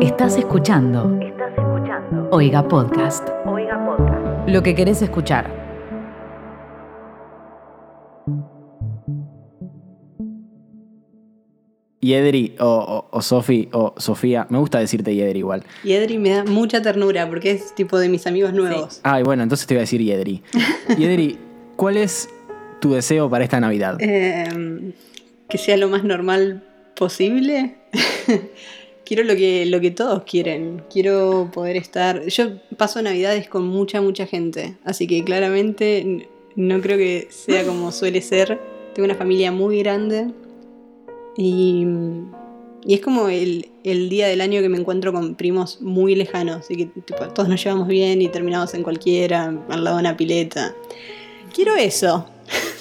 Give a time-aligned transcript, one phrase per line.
[0.00, 1.20] Estás escuchando.
[1.20, 2.28] Estás escuchando.
[2.32, 3.28] Oiga Podcast.
[3.44, 4.48] Oiga Podcast.
[4.48, 5.54] Lo que querés escuchar.
[12.00, 15.64] Yedri o, o, o Sofi o Sofía, me gusta decirte Yedri igual.
[15.84, 19.00] Yedri me da mucha ternura porque es tipo de mis amigos nuevos.
[19.02, 20.42] Ay, bueno, entonces te voy a decir Yedri.
[20.96, 21.38] Yedri,
[21.76, 22.30] ¿cuál es
[22.80, 23.98] tu deseo para esta Navidad?
[24.00, 24.94] Eh,
[25.46, 26.64] que sea lo más normal
[26.96, 27.76] posible.
[29.10, 30.84] Quiero lo que, lo que todos quieren.
[30.88, 32.26] Quiero poder estar.
[32.28, 34.76] Yo paso navidades con mucha, mucha gente.
[34.84, 38.60] Así que claramente no creo que sea como suele ser.
[38.94, 40.28] Tengo una familia muy grande.
[41.36, 41.84] Y,
[42.86, 46.70] y es como el, el día del año que me encuentro con primos muy lejanos.
[46.70, 46.86] Y que
[47.34, 50.72] todos nos llevamos bien y terminamos en cualquiera, al lado de una pileta.
[51.52, 52.26] Quiero eso.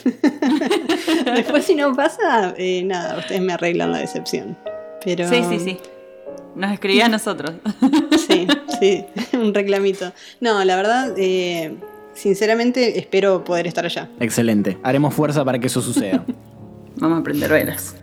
[1.25, 4.55] Después, si no pasa, eh, nada, ustedes me arreglan la decepción.
[5.03, 5.79] Pero, Sí, sí, sí.
[6.55, 7.51] Nos escribía a nosotros.
[8.27, 8.47] Sí,
[8.79, 9.05] sí,
[9.37, 10.11] un reclamito.
[10.41, 11.75] No, la verdad, eh,
[12.13, 14.09] sinceramente, espero poder estar allá.
[14.19, 14.77] Excelente.
[14.83, 16.25] Haremos fuerza para que eso suceda.
[16.97, 17.95] Vamos a prender velas.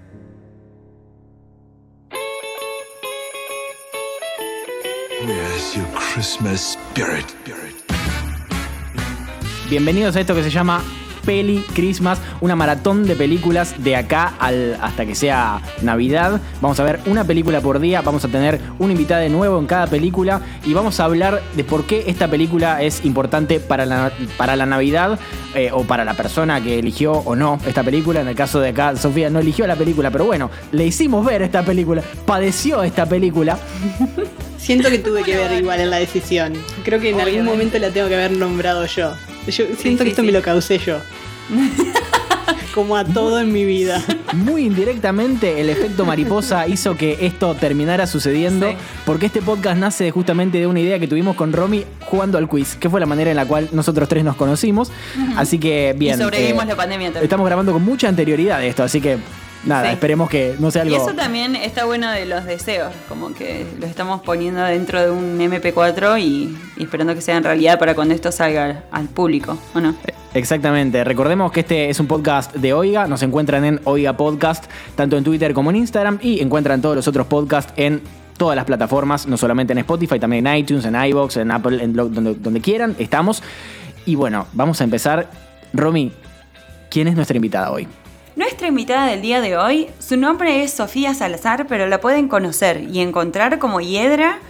[6.14, 7.26] Christmas spirit?
[9.68, 10.82] Bienvenidos a esto que se llama
[11.26, 16.40] Peli Christmas, una maratón de películas de acá al, hasta que sea Navidad.
[16.62, 19.66] Vamos a ver una película por día, vamos a tener un invitado de nuevo en
[19.66, 24.12] cada película y vamos a hablar de por qué esta película es importante para la,
[24.36, 25.18] para la Navidad
[25.54, 28.20] eh, o para la persona que eligió o no esta película.
[28.20, 31.42] En el caso de acá, Sofía no eligió la película, pero bueno, le hicimos ver
[31.42, 33.58] esta película, padeció esta película.
[34.58, 36.52] Siento que tuve que ver igual en la decisión.
[36.84, 39.12] Creo que en algún momento la tengo que haber nombrado yo.
[39.46, 40.26] Yo siento sí, que esto sí.
[40.26, 40.98] me lo causé yo.
[42.74, 44.02] Como a todo en mi vida.
[44.34, 48.76] Muy indirectamente el efecto mariposa hizo que esto terminara sucediendo Sí.
[49.06, 52.74] porque este podcast nace justamente de una idea que tuvimos con Romy jugando al quiz,
[52.74, 54.92] que fue la manera en la cual nosotros tres nos conocimos.
[55.36, 56.18] Así que bien.
[56.18, 57.24] y sobrevivimos eh, la pandemia también.
[57.24, 59.16] Estamos grabando con mucha anterioridad de esto, así que
[59.66, 59.92] nada, Sí.
[59.94, 61.06] esperemos que no sea Y algo...
[61.08, 65.38] eso también está bueno de los deseos, como que los estamos poniendo dentro de un
[65.38, 69.80] MP4 y, y esperando que sea en realidad para cuando esto salga al público, ¿o
[69.80, 69.94] no?
[70.34, 71.02] Exactamente.
[71.02, 73.06] Recordemos que este es un podcast de Oiga.
[73.06, 76.18] Nos encuentran en Oiga Podcast, tanto en Twitter como en Instagram.
[76.20, 78.02] Y encuentran todos los otros podcasts en
[78.36, 81.96] todas las plataformas, no solamente en Spotify, también en iTunes, en iBox, en Apple, en
[81.96, 82.94] lo- donde, donde quieran.
[82.98, 83.42] Estamos.
[84.04, 85.30] Y bueno, vamos a empezar.
[85.72, 86.12] Romy,
[86.90, 87.88] ¿quién es nuestra invitada hoy?
[88.36, 92.82] Nuestra invitada del día de hoy, su nombre es Sofía Salazar, pero la pueden conocer
[92.92, 94.40] y encontrar como Hiedra.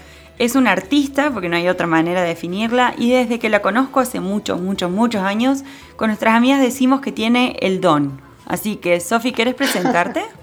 [0.41, 4.01] Es una artista, porque no hay otra manera de definirla, y desde que la conozco
[4.01, 5.63] hace muchos, muchos, muchos años,
[5.95, 8.21] con nuestras amigas decimos que tiene el don.
[8.45, 10.25] Así que, Sofi, ¿quieres presentarte?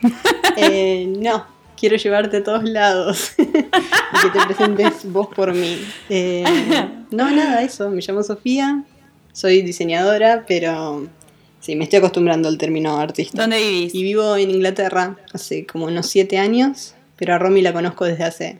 [0.58, 1.44] Eh, no,
[1.78, 3.34] quiero llevarte a todos lados.
[3.38, 5.78] y que te presentes vos por mí.
[6.08, 6.44] Eh,
[7.10, 7.90] no, nada, eso.
[7.90, 8.84] Me llamo Sofía.
[9.32, 11.08] Soy diseñadora, pero
[11.60, 13.40] sí, me estoy acostumbrando al término artista.
[13.42, 13.94] ¿Dónde vivís?
[13.94, 18.24] Y vivo en Inglaterra hace como unos 7 años, pero a Romy la conozco desde
[18.24, 18.58] hace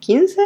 [0.00, 0.36] 15,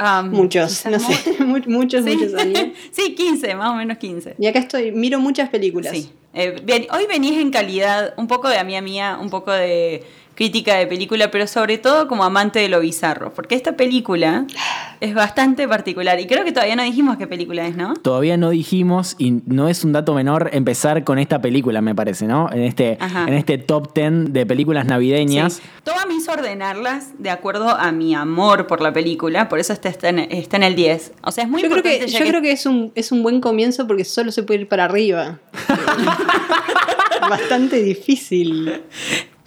[0.00, 2.14] Ah, muchos, no sé, mu- muchos, Sí.
[2.16, 2.68] muchos años.
[2.92, 4.36] sí, 15, más o menos 15.
[4.38, 5.92] Y acá estoy, miro muchas películas.
[5.92, 6.10] Sí.
[6.34, 10.04] Eh, bien, hoy venís en calidad un poco de amiga mía, un poco de
[10.36, 14.46] crítica de película, pero sobre todo como amante de lo bizarro, porque esta película
[15.00, 17.94] es bastante particular y creo que todavía no dijimos qué película es, ¿no?
[17.94, 22.26] Todavía no dijimos, y no es un dato menor, empezar con esta película, me parece,
[22.26, 22.50] ¿no?
[22.52, 23.26] En este, Ajá.
[23.26, 25.54] en este top 10 de películas navideñas.
[25.54, 25.62] Sí.
[25.84, 29.88] Toma me hizo ordenarlas de acuerdo a mi amor por la película, por eso está,
[29.88, 31.12] está, en, está en el 10.
[31.22, 33.12] O sea, es muy Yo creo importante que, ya yo creo que es un, es
[33.12, 35.38] un buen comienzo porque solo se puede ir para arriba.
[37.28, 38.82] Bastante difícil.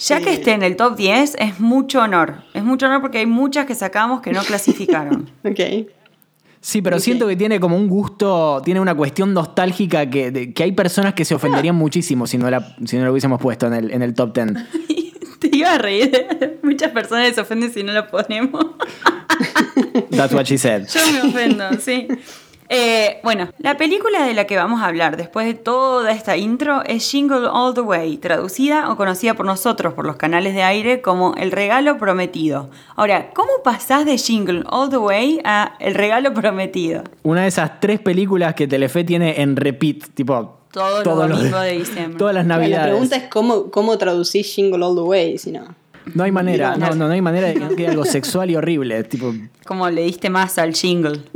[0.07, 2.43] Ya que esté en el top 10 es mucho honor.
[2.53, 5.29] Es mucho honor porque hay muchas que sacamos que no clasificaron.
[5.43, 5.59] Ok.
[6.63, 10.61] Sí, pero siento que tiene como un gusto, tiene una cuestión nostálgica que, de- que
[10.61, 13.73] hay personas que se ofenderían muchísimo si no, la, si no lo hubiésemos puesto en
[13.73, 14.47] el, en el top 10.
[15.39, 16.11] Te iba a reír.
[16.61, 18.63] Muchas personas se ofenden si no la ponemos.
[20.11, 20.85] That's what she said.
[20.87, 22.07] Yo me ofendo, sí.
[22.73, 26.83] Eh, bueno, la película de la que vamos a hablar después de toda esta intro
[26.85, 31.01] es Jingle All the Way, traducida o conocida por nosotros por los canales de aire
[31.01, 32.69] como El regalo prometido.
[32.95, 37.03] Ahora, ¿cómo pasás de Jingle All the Way a El regalo prometido?
[37.23, 40.59] Una de esas tres películas que Telefe tiene en repeat, tipo...
[40.71, 42.17] Todos los todos domingos de diciembre.
[42.17, 42.85] Todas las Bueno, navidades.
[42.85, 45.75] la pregunta es cómo, cómo traducís Jingle All the Way, si no.
[46.13, 49.03] No hay manera, no, no, no hay manera de que quede algo sexual y horrible.
[49.03, 49.33] Tipo,
[49.65, 51.21] Como le diste más al jingle.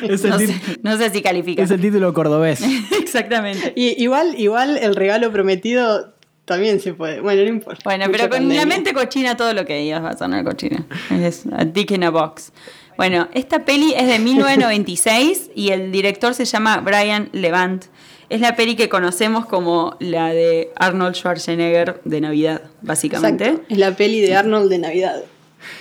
[0.00, 1.62] Pero es el, no, sé, no sé si califica.
[1.62, 2.60] es el título cordobés.
[3.00, 3.72] Exactamente.
[3.76, 7.20] Y, igual, igual el regalo prometido también se puede.
[7.20, 7.80] Bueno, no importa.
[7.84, 8.60] Bueno, Mucha pero con pandemia.
[8.60, 10.86] la mente cochina todo lo que digas va a sonar cochina.
[11.10, 12.52] Es a dick in a box.
[12.96, 17.84] Bueno, esta peli es de 1996 y el director se llama Brian Levant.
[18.30, 23.44] Es la peli que conocemos como la de Arnold Schwarzenegger de Navidad, básicamente.
[23.46, 23.66] Exacto.
[23.70, 25.22] Es la peli de Arnold de Navidad.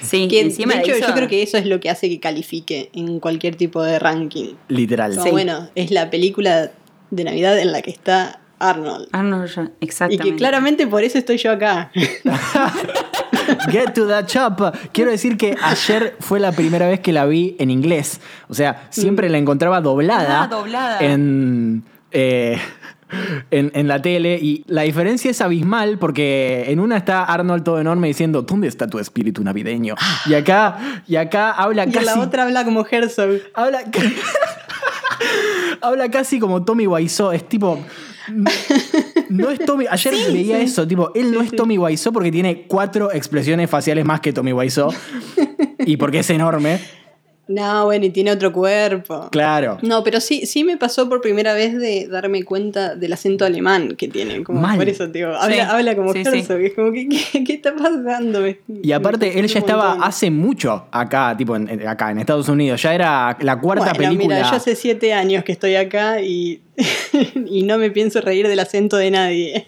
[0.02, 2.20] Sí, Que, encima de hecho, hizo- yo creo que eso es lo que hace que
[2.20, 4.56] califique en cualquier tipo de ranking.
[4.70, 5.12] Literal.
[5.12, 5.32] Como, Sí.
[5.32, 6.72] Bueno, es la película
[7.12, 9.08] de Navidad en la que está Arnold.
[9.12, 10.24] Arnold Schwar- Y exactamente.
[10.32, 11.92] que claramente por eso estoy yo acá.
[13.70, 14.60] Get to the chop.
[14.94, 18.20] Quiero decir que ayer fue la primera vez que la vi en inglés.
[18.50, 20.44] O sea, siempre la encontraba doblada.
[20.44, 21.00] Ah, doblada.
[21.02, 21.84] En,
[22.20, 22.58] eh,
[23.52, 24.40] en, en la tele.
[24.42, 28.88] Y la diferencia es abismal porque en una está Arnold todo enorme diciendo, ¿dónde está
[28.88, 29.96] tu espíritu navideño?
[30.26, 32.06] Y acá, y acá habla Y casi...
[32.06, 33.40] la otra habla como Herzog.
[33.54, 33.84] Habla,
[35.82, 37.32] habla casi como Tommy Wiseau.
[37.32, 37.80] Es tipo.
[39.30, 39.86] No es Tommy.
[39.90, 44.20] Ayer veía eso, tipo, él no es Tommy Wiseau porque tiene cuatro expresiones faciales más
[44.22, 44.92] que Tommy Wiseau.
[45.80, 46.80] y porque es enorme.
[47.48, 49.30] No, bueno, y tiene otro cuerpo.
[49.32, 49.78] Claro.
[49.82, 53.96] No, pero sí, sí me pasó por primera vez de darme cuenta del acento alemán
[53.96, 54.44] que tiene.
[54.44, 54.78] Como Mal.
[54.78, 56.24] por eso, tío, habla, Sí, habla como sí.
[56.26, 58.42] Es como, ¿qué, qué, qué está pasando?
[58.42, 60.08] Me- Y aparte, me él ya estaba montón.
[60.10, 62.82] hace mucho acá, tipo, en- en- acá en Estados Unidos.
[62.82, 64.36] Ya era la cuarta Bueno, película.
[64.38, 66.62] Mira, yo hace siete años que estoy acá y,
[67.46, 69.68] y no me pienso reír del acento de nadie.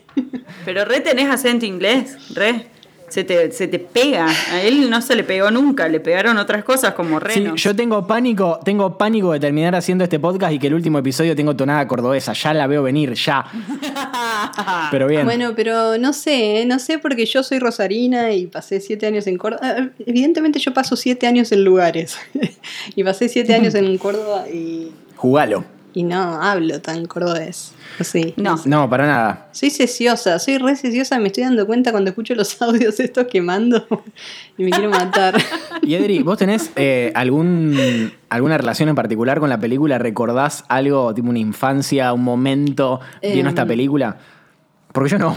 [0.65, 2.65] Pero re tenés acento inglés, re.
[3.09, 4.27] Se te, se te pega.
[4.51, 7.55] A él no se le pegó nunca, le pegaron otras cosas como Sí, reno.
[7.55, 11.35] yo tengo pánico, tengo pánico de terminar haciendo este podcast y que el último episodio
[11.35, 12.33] tengo tonada cordobesa.
[12.33, 13.45] Ya la veo venir, ya.
[14.91, 15.25] Pero bien.
[15.25, 16.65] Bueno, pero no sé, ¿eh?
[16.65, 19.61] no sé porque yo soy rosarina y pasé siete años en Córdoba.
[19.63, 22.17] Ah, Evidentemente yo paso siete años en lugares.
[22.95, 25.63] y pasé siete años en Córdoba y, Jugalo.
[25.99, 27.73] Y no hablo tan cordobés.
[27.99, 28.33] Sí.
[28.37, 28.57] No.
[28.63, 29.49] No, para nada.
[29.51, 33.41] Soy ceciosa, soy re ceciosa, me estoy dando cuenta cuando escucho los audios estos que
[33.41, 33.85] mando
[34.57, 35.35] y me quiero matar.
[35.81, 39.97] Y Edri, ¿vos tenés eh, algún, alguna relación en particular con la película?
[39.97, 43.47] ¿Recordás algo, tipo una infancia, un momento viendo Em.
[43.47, 44.17] esta película?
[44.93, 45.35] Porque yo no.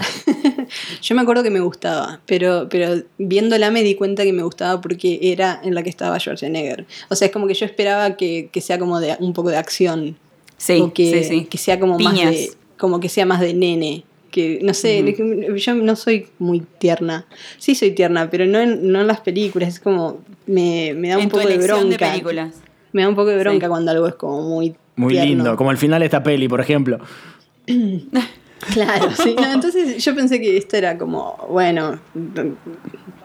[1.03, 4.81] Yo me acuerdo que me gustaba, pero, pero viéndola me di cuenta que me gustaba
[4.81, 6.87] porque era en la que estaba Schwarzenegger.
[7.09, 9.59] O sea, es como que yo esperaba que, que sea como de un poco de
[9.59, 10.17] acción.
[10.63, 11.45] Sí, o que, sí, sí.
[11.47, 14.05] que sea como más de, como que sea más de nene.
[14.31, 15.05] Que no sé,
[15.57, 17.27] yo no soy muy tierna.
[17.59, 19.69] Sí soy tierna, pero no en, no en las películas.
[19.75, 22.11] Es como me, me da un en tu poco de bronca.
[22.13, 22.55] películas.
[22.93, 23.69] me da un poco de bronca Sí.
[23.71, 25.29] cuando algo es como muy Muy tierno.
[25.31, 26.99] lindo, como el final de esta peli, por ejemplo.
[28.73, 29.35] Claro, sí.
[29.39, 31.99] no, entonces yo pensé que esto era como, bueno,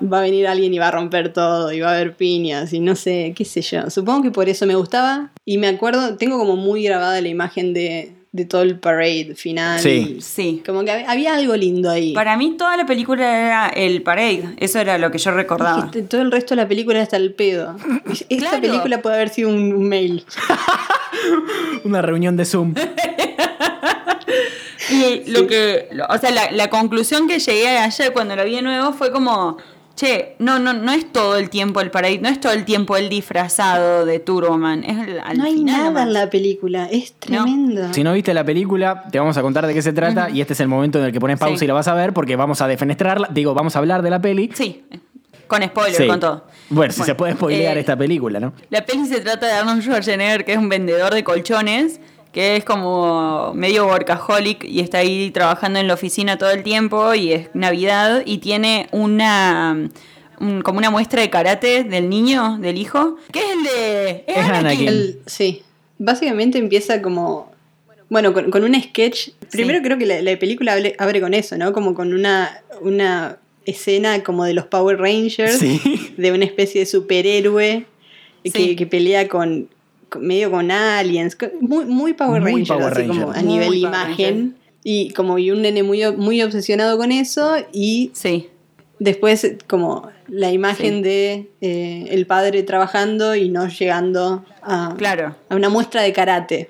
[0.01, 2.79] va a venir alguien y va a romper todo y va a haber piñas y
[2.79, 3.89] no sé, qué sé yo.
[3.89, 7.73] Supongo que por eso me gustaba y me acuerdo, tengo como muy grabada la imagen
[7.73, 9.79] de, de todo el parade final.
[9.79, 10.17] Sí.
[10.21, 10.61] Sí.
[10.65, 12.13] Como que había, había algo lindo ahí.
[12.13, 15.77] Para mí toda la película era el parade, eso era lo que yo recordaba.
[15.77, 17.75] Dijiste, todo el resto de la película está el pedo.
[18.29, 18.61] Esta Claro.
[18.61, 20.25] película puede haber sido un mail.
[21.83, 22.73] Una reunión de Zoom.
[24.89, 28.61] Y lo que, o sea, la, la conclusión que llegué ayer cuando lo vi de
[28.61, 29.57] nuevo fue como,
[29.95, 32.95] che, no, no, no es todo el tiempo el parade, no es todo el tiempo
[32.97, 36.03] el disfrazado de Turboman, es el- al no hay final nada nomás.
[36.07, 37.93] en la película, es tremendo.
[37.93, 40.53] Si no viste la película, te vamos a contar de qué se trata y este
[40.53, 41.65] es el momento en el que pones pausa Sí.
[41.65, 43.29] y la vas a ver porque vamos a defenestrarla.
[43.31, 44.51] Digo, vamos a hablar de la peli.
[44.53, 44.83] Sí,
[45.47, 46.07] con spoiler, Sí.
[46.07, 46.45] con todo.
[46.69, 48.53] Bueno, si se puede spoilear eh, esta película, ¿no?
[48.69, 51.99] La peli se trata de Arnold Schwarzenegger, que es un vendedor de colchones,
[52.37, 57.15] que es como medio workaholic y está ahí trabajando en la oficina todo el tiempo
[57.15, 59.89] y es Navidad y tiene una
[60.39, 64.37] un- como una muestra de karate del niño, del hijo, que es el de es
[64.37, 64.87] Es Anakin.
[64.87, 65.63] El- sí.
[65.97, 67.51] Básicamente empieza como.
[68.07, 69.29] Bueno, con, con un sketch.
[69.49, 71.73] Primero creo que la, la película abre con eso, ¿no?
[71.73, 75.57] Como con una, una escena como de los Power Rangers.
[75.57, 76.13] Sí.
[76.17, 77.87] De una especie de superhéroe
[78.45, 78.51] Sí.
[78.51, 79.69] que, que pelea con-
[80.19, 81.37] medio con aliens.
[81.61, 84.55] Muy, muy Power Muy Power así como a nivel Muy imagen.
[84.83, 87.55] Y como y un nene muy, muy obsesionado con eso.
[87.73, 88.49] Y Sí,
[88.99, 91.01] Después, como la imagen Sí.
[91.03, 95.35] de eh, el padre trabajando y no llegando a, claro.
[95.49, 96.69] a una muestra de karate.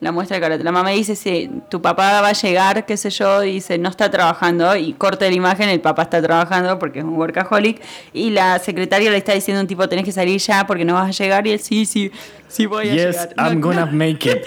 [0.00, 0.62] La muestra de karate.
[0.62, 3.88] La mamá dice, sí, tu papá va a llegar, qué sé yo, y dice, no
[3.88, 7.80] está trabajando, y corta la imagen, el papá está trabajando porque es un workaholic,
[8.12, 11.08] y la secretaria le está diciendo un tipo, tenés que salir ya porque no vas
[11.08, 12.10] a llegar, y él, sí, sí,
[12.46, 13.34] sí voy a Yes, llegar.
[13.38, 14.44] I'm No, gonna no, make it.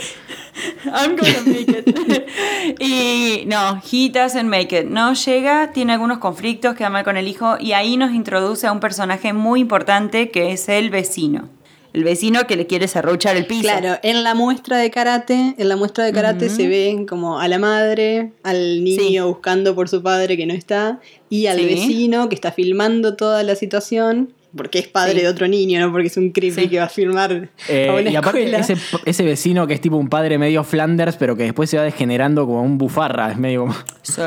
[0.86, 2.30] I'm gonna make it.
[2.80, 4.86] y no, he doesn't make it.
[4.88, 8.72] No llega, tiene algunos conflictos, queda mal con el hijo, y ahí nos introduce a
[8.72, 11.50] un personaje muy importante que es el vecino.
[11.94, 13.64] El vecino que le quiere serruchar el piso.
[13.64, 17.48] Claro, en la muestra de karate, en la muestra de karate se ve como a
[17.48, 19.20] la madre, al niño Sí.
[19.22, 21.66] buscando por su padre que no está, y al Sí.
[21.66, 25.22] vecino que está filmando toda la situación, porque es padre Sí.
[25.22, 26.68] de otro niño, no porque es un creepy Sí.
[26.70, 28.60] que va a filmar Eh, a una y aparte, escuela.
[28.60, 31.84] ese, ese vecino que es tipo un padre medio Flanders, pero que después se va
[31.84, 33.32] degenerando como un bufarra.
[33.32, 33.74] Es medio como.
[34.02, 34.22] Sí.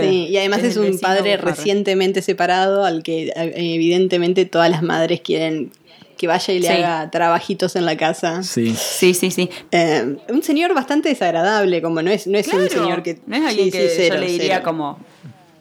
[0.00, 1.50] Sí, y además es, un padre bufarra.
[1.54, 5.72] recientemente separado al que eh, evidentemente todas las madres quieren
[6.18, 6.72] que vaya y le Sí.
[6.74, 8.42] haga trabajitos en la casa.
[8.42, 8.74] Sí.
[8.76, 9.48] Sí, sí, sí.
[9.72, 13.20] Eh, un señor bastante desagradable, como no es, no es un Claro, señor que...
[13.26, 14.62] no es alguien sí, que sí, cero, yo le diría cero.
[14.66, 14.98] como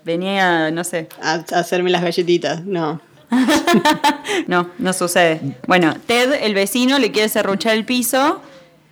[0.04, 1.08] venía, no sé.
[1.22, 3.00] A, a hacerme las galletitas, no.
[4.48, 5.40] No, no sucede.
[5.68, 8.42] Bueno, Ted, el vecino, le quiere serruchar el piso.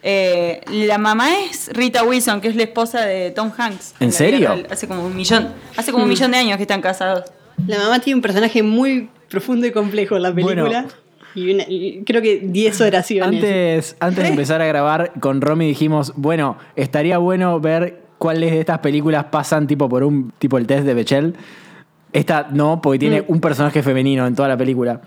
[0.04, 3.96] Eh, la mamá es Rita Wilson, que es la esposa de Tom Hanks.
[4.00, 4.50] ¿En serio?
[4.50, 4.68] real.
[4.70, 7.24] Hace como un millón, hace como un millón de años que están casados.
[7.66, 10.64] La mamá tiene un personaje muy profundo y complejo en la película.
[10.64, 10.88] Bueno.
[11.36, 13.36] Y, una- y creo que 10 oraciones.
[13.44, 18.60] Antes, antes de empezar a grabar con Romy dijimos, bueno, estaría bueno ver cuáles de
[18.62, 21.36] estas películas pasan tipo por un tipo el test de Bechel.
[22.14, 23.26] Esta no, porque tiene Mm.
[23.28, 25.02] un personaje femenino en toda la película.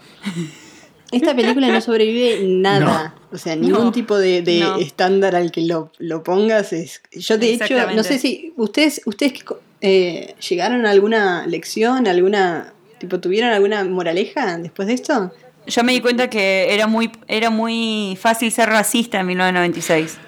[1.10, 3.14] Esta película no sobrevive nada.
[3.32, 4.76] O sea, ningún No, tipo de, de no.
[4.76, 7.00] estándar al que lo, lo pongas es.
[7.12, 9.32] Yo de hecho, no sé si ustedes, ustedes
[9.80, 12.74] eh, llegaron a alguna lección, alguna.
[12.98, 15.32] tipo, tuvieron alguna moraleja después de esto.
[15.68, 20.18] Yo me di cuenta que era muy, era muy fácil ser racista en 1996.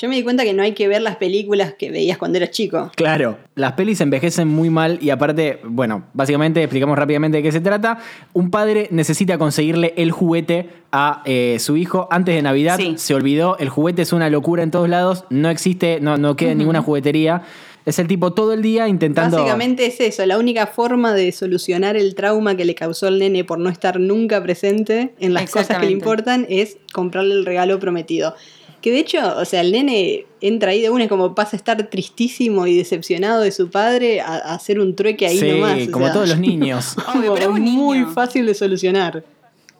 [0.00, 2.52] Yo me di cuenta que no hay que ver las películas que veías cuando eras
[2.52, 2.90] chico.
[2.96, 7.60] Claro, las pelis envejecen muy mal y aparte, bueno, básicamente explicamos rápidamente de qué se
[7.60, 7.98] trata.
[8.32, 12.78] Un padre necesita conseguirle el juguete a eh, su hijo antes de Navidad.
[12.78, 12.94] Sí.
[12.96, 16.52] Se olvidó, el juguete es una locura en todos lados, no existe, no, no queda
[16.52, 17.42] en ninguna juguetería.
[17.86, 19.38] Es el tipo todo el día intentando...
[19.38, 23.44] Básicamente es eso, la única forma de solucionar el trauma que le causó el nene
[23.44, 27.78] por no estar nunca presente en las cosas que le importan es comprarle el regalo
[27.78, 28.34] prometido.
[28.82, 31.58] Que de hecho, o sea, el nene entra ahí de una, es como pasa a
[31.58, 35.88] estar tristísimo y decepcionado de su padre a, a hacer un trueque ahí Sí, nomás.
[35.88, 36.96] como sea, todos los niños.
[37.14, 38.10] Obvio, pero es un muy niño.
[38.12, 39.22] fácil de solucionar.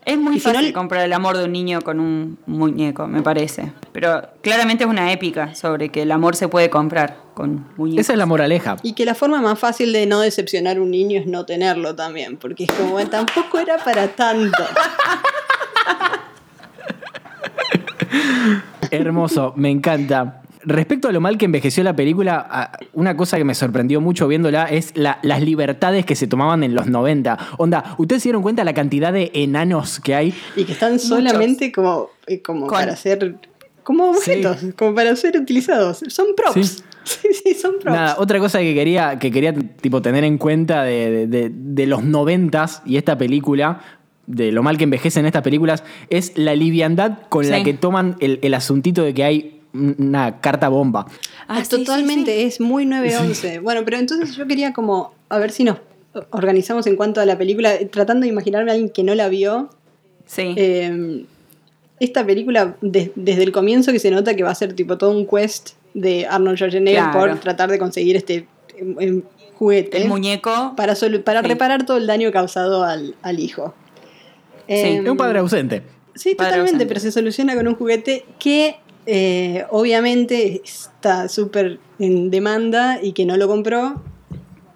[0.05, 3.07] Es muy Y si no fácil comprar el amor de un niño con un muñeco,
[3.07, 3.73] me parece.
[3.93, 8.01] Pero claramente es una épica sobre que el amor se puede comprar con muñecos.
[8.01, 8.77] Esa es la moraleja.
[8.83, 11.95] Y que la forma más fácil de no decepcionar a un niño es no tenerlo
[11.95, 14.63] también, porque es como, tampoco era para tanto.
[18.91, 20.43] Hermoso, me encanta.
[20.71, 24.65] Respecto a lo mal que envejeció la película, una cosa que me sorprendió mucho viéndola
[24.67, 27.37] es la- las libertades que se tomaban en los 90.
[27.59, 30.35] Onda, ¿ustedes se dieron cuenta la cantidad de enanos que hay?
[30.57, 33.37] Y que están solamente como, eh, como para ser.
[33.83, 36.03] como objetos, como para ser utilizados.
[36.09, 36.67] Son props.
[36.67, 36.83] Sí.
[37.03, 37.97] Sí, sí, son props.
[37.97, 41.87] Nada, otra cosa que quería, que quería tipo, tener en cuenta de, de- de- de
[41.87, 43.81] los noventas y esta película,
[44.27, 48.39] de lo mal que envejecen estas películas, es la liviandad con la que toman el,
[48.43, 51.07] el asuntito de que hay una carta bomba.
[51.47, 52.43] Ah, Ah, sí, sí, totalmente, sí.
[52.43, 53.61] es muy 911.
[53.61, 55.79] Bueno, pero entonces yo quería como, a ver si nos
[56.31, 59.29] organizamos en cuanto a la película, eh, tratando de imaginarme a alguien que no la
[59.29, 59.71] vio.
[60.27, 60.55] Sí.
[60.57, 61.25] Eh,
[62.01, 65.11] esta película, de- desde el comienzo que se nota que va a ser tipo todo
[65.11, 67.19] un quest de Arnold Schwarzenegger Claro.
[67.33, 68.47] por tratar de conseguir este
[68.79, 69.23] em, em,
[69.59, 70.73] juguete el muñeco.
[70.77, 71.49] para, solu- para Sí.
[71.49, 73.75] reparar todo el daño causado al, al hijo.
[74.67, 75.83] Em, Es un padre ausente.
[76.15, 76.87] Sí, Padre totalmente, ausente.
[76.87, 78.77] pero se soluciona con un juguete que
[79.13, 84.01] eh, obviamente está súper en demanda y que no lo compró.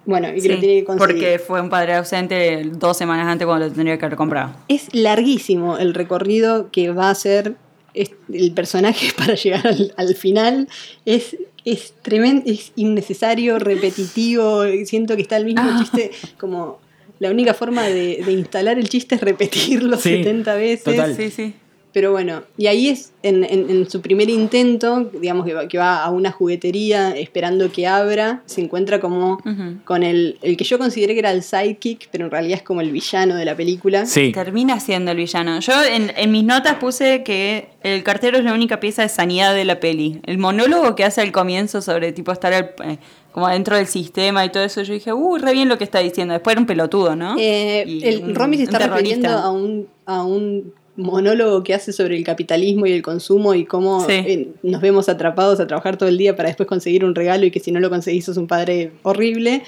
[0.05, 1.15] Bueno, y que lo Sí, tiene que conseguir.
[1.15, 4.53] porque fue un padre ausente dos semanas antes cuando lo tendría que haber comprado.
[4.67, 7.55] Es larguísimo el recorrido que va a hacer
[7.93, 10.67] el personaje para llegar al, al final.
[11.05, 14.63] Es, es tremendo, es innecesario, repetitivo.
[14.85, 15.77] Siento que está el mismo Ah.
[15.79, 16.83] chiste como.
[17.17, 20.83] La única forma de, de instalar el chiste es repetirlo Sí, 70 veces.
[20.83, 21.15] total.
[21.15, 21.53] Sí, sí.
[21.95, 25.77] Pero bueno, y ahí es en, en- en su primer intento, digamos que va, que
[25.77, 29.37] va a una juguetería esperando que abra, se encuentra como
[29.85, 32.81] con el, el que yo consideré que era el sidekick, pero en realidad es como
[32.81, 34.05] el villano de la película.
[34.05, 34.33] Sí.
[34.33, 35.61] Termina siendo el villano.
[35.61, 39.55] Yo en, en mis notas puse que el cartero es la única pieza de sanidad
[39.55, 40.19] de la peli.
[40.25, 42.97] El monólogo que hace al comienzo sobre tipo estar al- eh,
[43.31, 45.99] como adentro del sistema y todo eso, yo dije, uy, re bien lo que está
[45.99, 46.33] diciendo.
[46.33, 47.35] Después era un pelotudo, ¿no?
[47.39, 51.91] Eh, Y el, un- Romy se está refiriendo a un, a un monólogo que hace
[51.91, 54.13] sobre el capitalismo y el consumo y cómo Sí.
[54.13, 57.51] eh, nos vemos atrapados a trabajar todo el día para después conseguir un regalo y
[57.51, 59.63] que si no lo conseguís sos un padre horrible.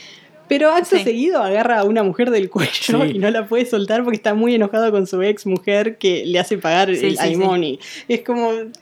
[0.47, 1.03] Pero acto Sí.
[1.03, 2.71] seguido agarra a una mujer del cuello
[3.03, 3.11] Sí.
[3.15, 6.39] y no la puede soltar porque está muy enojado con su ex mujer que le
[6.39, 7.79] hace pagar Sí, el alimony.
[8.07, 8.49] Es como.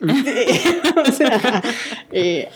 [0.96, 1.62] o sea,
[2.12, 2.48] eh,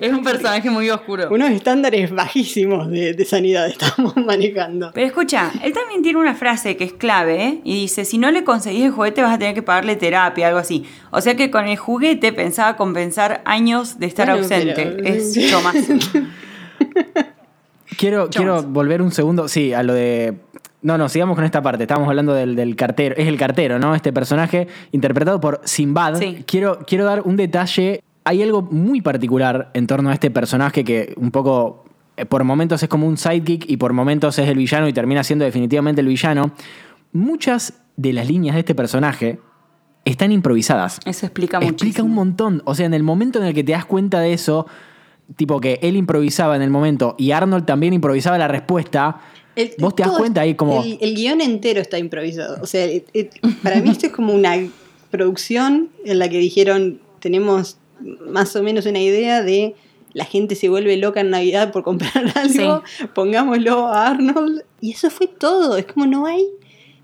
[0.00, 1.28] Es un personaje muy oscuro.
[1.30, 4.90] unos estándares bajísimos de, de sanidad estamos manejando.
[4.94, 7.60] Pero escucha, él también tiene una frase que es clave, ¿eh?
[7.64, 10.58] Y dice, si no le conseguís el juguete vas a tener que pagarle terapia, algo
[10.58, 10.84] así.
[11.10, 14.72] O sea que con el juguete pensaba compensar años de estar Bueno, ausente.
[14.74, 15.76] pero- Es yo más.
[17.98, 20.38] Quiero, quiero volver un segundo, sí, a lo de...
[20.82, 21.84] No, no, sigamos con esta parte.
[21.84, 23.16] Estábamos hablando del, del cartero.
[23.18, 23.94] Es el cartero, ¿no?
[23.94, 26.16] Este personaje interpretado por Sinbad.
[26.16, 26.44] Sí.
[26.46, 28.02] Quiero, quiero dar un detalle.
[28.24, 31.84] Hay algo muy particular en torno a este personaje que un poco...
[32.16, 35.24] eh, Por momentos es como un sidekick y por momentos es el villano y termina
[35.24, 36.52] siendo definitivamente el villano.
[37.12, 39.40] Muchas de las líneas de este personaje
[40.04, 41.00] están improvisadas.
[41.04, 41.72] Eso explica, Explica
[42.02, 42.06] muchísimo.
[42.08, 42.62] un montón.
[42.64, 44.66] O sea, en el momento en el que te das cuenta de eso,
[45.34, 49.20] tipo que él improvisaba en el momento y Arnold también improvisaba la respuesta,
[49.56, 50.82] El- vos te das cuenta ahí como...
[50.82, 52.62] El, el guion entero está improvisado.
[52.62, 54.54] O sea, it- it- para mí esto es como una
[55.10, 57.78] producción en la que dijeron, tenemos
[58.28, 59.74] más o menos una idea de
[60.12, 62.82] la gente se vuelve loca en Navidad por comprar algo,
[63.14, 64.62] pongámoslo a Arnold.
[64.80, 65.76] Y eso fue todo.
[65.76, 66.46] Es como no hay...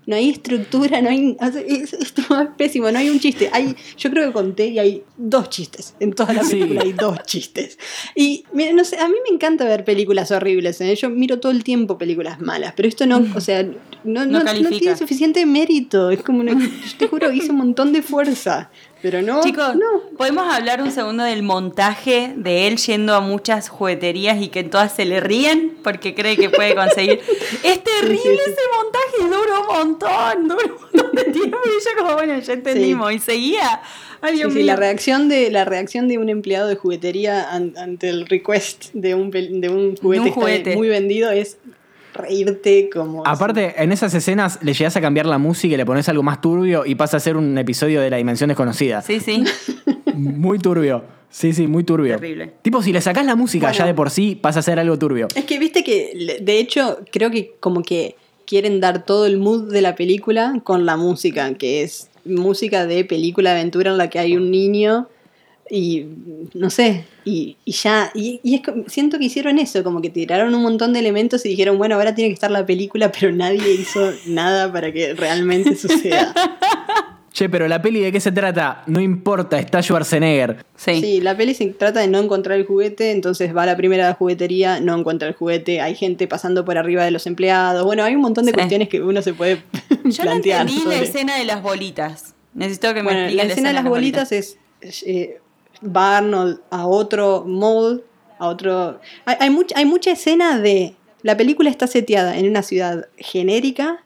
[0.05, 1.37] No hay estructura, no hay.
[1.67, 3.49] es, esto es pésimo, no hay un chiste.
[3.53, 5.95] Hay, yo creo que conté y hay dos chistes.
[5.99, 6.51] En toda la Sí.
[6.57, 7.77] película hay dos chistes.
[8.15, 10.81] Y mira, no sé, a mí me encanta ver películas horribles.
[10.81, 10.93] ¿eh?
[10.95, 14.43] Yo miro todo el tiempo películas malas, pero esto no, o sea, no, no, no
[14.43, 14.77] califica.
[14.79, 16.11] tiene suficiente mérito.
[16.11, 18.69] Es como una, yo te juro que hice un montón de fuerza.
[19.03, 19.43] Pero no.
[19.43, 20.15] Chicos, no.
[20.17, 24.95] ¿podemos hablar un segundo del montaje de él yendo a muchas jugueterías y que todas
[24.95, 27.19] se le ríen porque cree que puede conseguir?
[27.63, 28.51] Es terrible Sí, sí, sí.
[28.51, 32.53] ese montaje, dura un montón, dura un montón de tiempo y yo como, bueno, ya
[32.53, 33.13] entendimos.
[33.13, 33.81] Y seguía,
[34.21, 34.65] ay Sí, Dios mío.
[34.65, 39.15] la reacción de la reacción de un empleado de juguetería an- ante el request de
[39.15, 40.75] un de un juguete, está juguete.
[40.77, 41.57] muy vendido es
[42.13, 46.07] reírte como Aparte, en esas escenas le llegas a cambiar la música y le pones
[46.09, 49.01] algo más turbio y pasa a ser un episodio de la dimensión desconocida.
[49.01, 49.43] Sí, sí.
[50.15, 51.03] Muy turbio.
[51.29, 52.13] Sí, sí, muy turbio.
[52.17, 52.53] Terrible.
[52.61, 53.79] Tipo, si le sacás la música Bueno.
[53.79, 55.27] ya de por sí, pasa a ser algo turbio.
[55.33, 58.15] Es que viste que, de hecho, creo que como que
[58.45, 63.03] quieren dar todo el mood de la película con la música, que es música de
[63.03, 65.07] película de aventura en la que hay un niño
[65.69, 66.05] y
[66.53, 70.53] no sé, y, y ya, y, y es siento que hicieron eso, como que tiraron
[70.53, 73.73] un montón de elementos y dijeron, bueno, ahora tiene que estar la película, pero nadie
[73.73, 76.33] hizo nada para que realmente suceda.
[77.33, 80.63] Che, pero la peli de qué se trata, no importa, está Schwarzenegger.
[80.75, 81.01] Sí.
[81.01, 84.13] Sí, la peli se trata de no encontrar el juguete, entonces va a la primera
[84.13, 88.13] juguetería, no encuentra el juguete, hay gente pasando por arriba de los empleados, bueno, hay
[88.13, 88.55] un montón de Sí.
[88.57, 89.63] cuestiones que uno se puede
[90.03, 90.67] Yo no plantear.
[90.69, 92.35] entendí la escena de las bolitas.
[92.53, 94.59] Necesito que me Bueno, expliquen la escena de las bolitas es,
[95.07, 95.39] eh,
[95.83, 98.03] va Arnold a otro mall,
[98.39, 98.99] a otro...
[99.25, 100.95] Hay, hay, mucha, hay mucha escena de...
[101.21, 104.03] La película está seteada en una ciudad genérica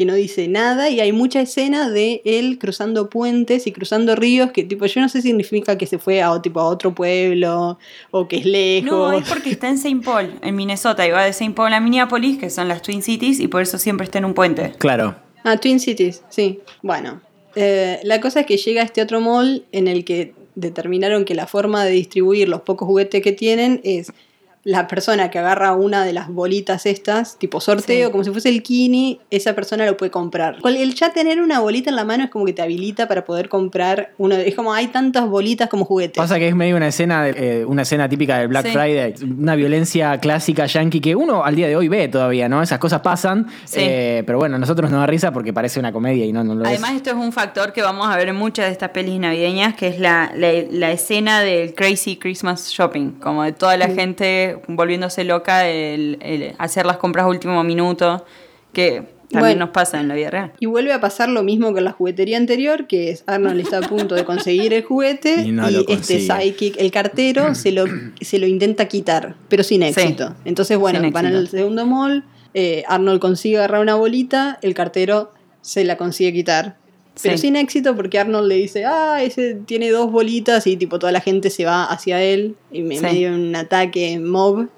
[0.00, 4.50] que no dice nada y hay mucha escena de él cruzando puentes y cruzando ríos
[4.50, 7.78] que tipo yo no sé si significa que se fue a, tipo, a otro pueblo
[8.10, 8.90] o que es lejos.
[8.90, 10.00] No, es porque está en St.
[10.02, 11.52] Paul, en Minnesota, y va de St.
[11.52, 14.32] Paul a Minneapolis, que son las Twin Cities, y por eso siempre está en un
[14.32, 14.72] puente.
[14.78, 15.16] Claro.
[15.44, 16.60] Ah, Twin Cities, sí.
[16.80, 17.20] Bueno,
[17.54, 21.34] eh, la cosa es que llega a este otro mall en el que determinaron que
[21.34, 24.12] la forma de distribuir los pocos juguetes que tienen es
[24.62, 28.12] la persona que agarra una de las bolitas estas, tipo sorteo, Sí.
[28.12, 30.56] como si fuese el Kini, esa persona lo puede comprar.
[30.64, 33.48] El ya tener una bolita en la mano es como que te habilita para poder
[33.48, 34.36] comprar uno.
[34.36, 36.16] de- Es como hay tantas bolitas como juguetes.
[36.16, 38.72] Pasa que es medio una escena, de- eh, una escena típica del Black Sí.
[38.72, 42.62] Friday, una violencia clásica yankee que uno al día de hoy ve todavía, ¿no?
[42.62, 43.80] Esas cosas pasan, Sí.
[43.80, 46.54] eh, pero bueno, a nosotros nos da risa porque parece una comedia y no, no
[46.54, 46.96] lo Además, es.
[46.98, 49.88] esto es un factor que vamos a ver en muchas de estas pelis navideñas, que
[49.88, 55.24] es la, la, la escena del crazy Christmas shopping, como de toda la gente volviéndose
[55.24, 58.24] loca el, el hacer las compras a último minuto,
[58.72, 59.66] que también Bueno.
[59.66, 60.52] nos pasa en la vida real.
[60.58, 63.82] Y vuelve a pasar lo mismo con la juguetería anterior, que es Arnold está a
[63.82, 67.84] punto de conseguir el juguete Y no este sidekick, el cartero, se lo,
[68.20, 70.34] se lo intenta quitar, pero sin éxito.
[70.44, 71.38] Entonces, bueno, van éxito.
[71.38, 76.78] al segundo mall, eh, Arnold consigue agarrar una bolita, el cartero se la consigue quitar.
[77.22, 77.42] Pero Sí.
[77.42, 81.20] sin éxito porque Arnold le dice, ah, ese tiene dos bolitas y tipo toda la
[81.20, 83.02] gente se va hacia él y me Sí.
[83.02, 84.68] medio un ataque mob.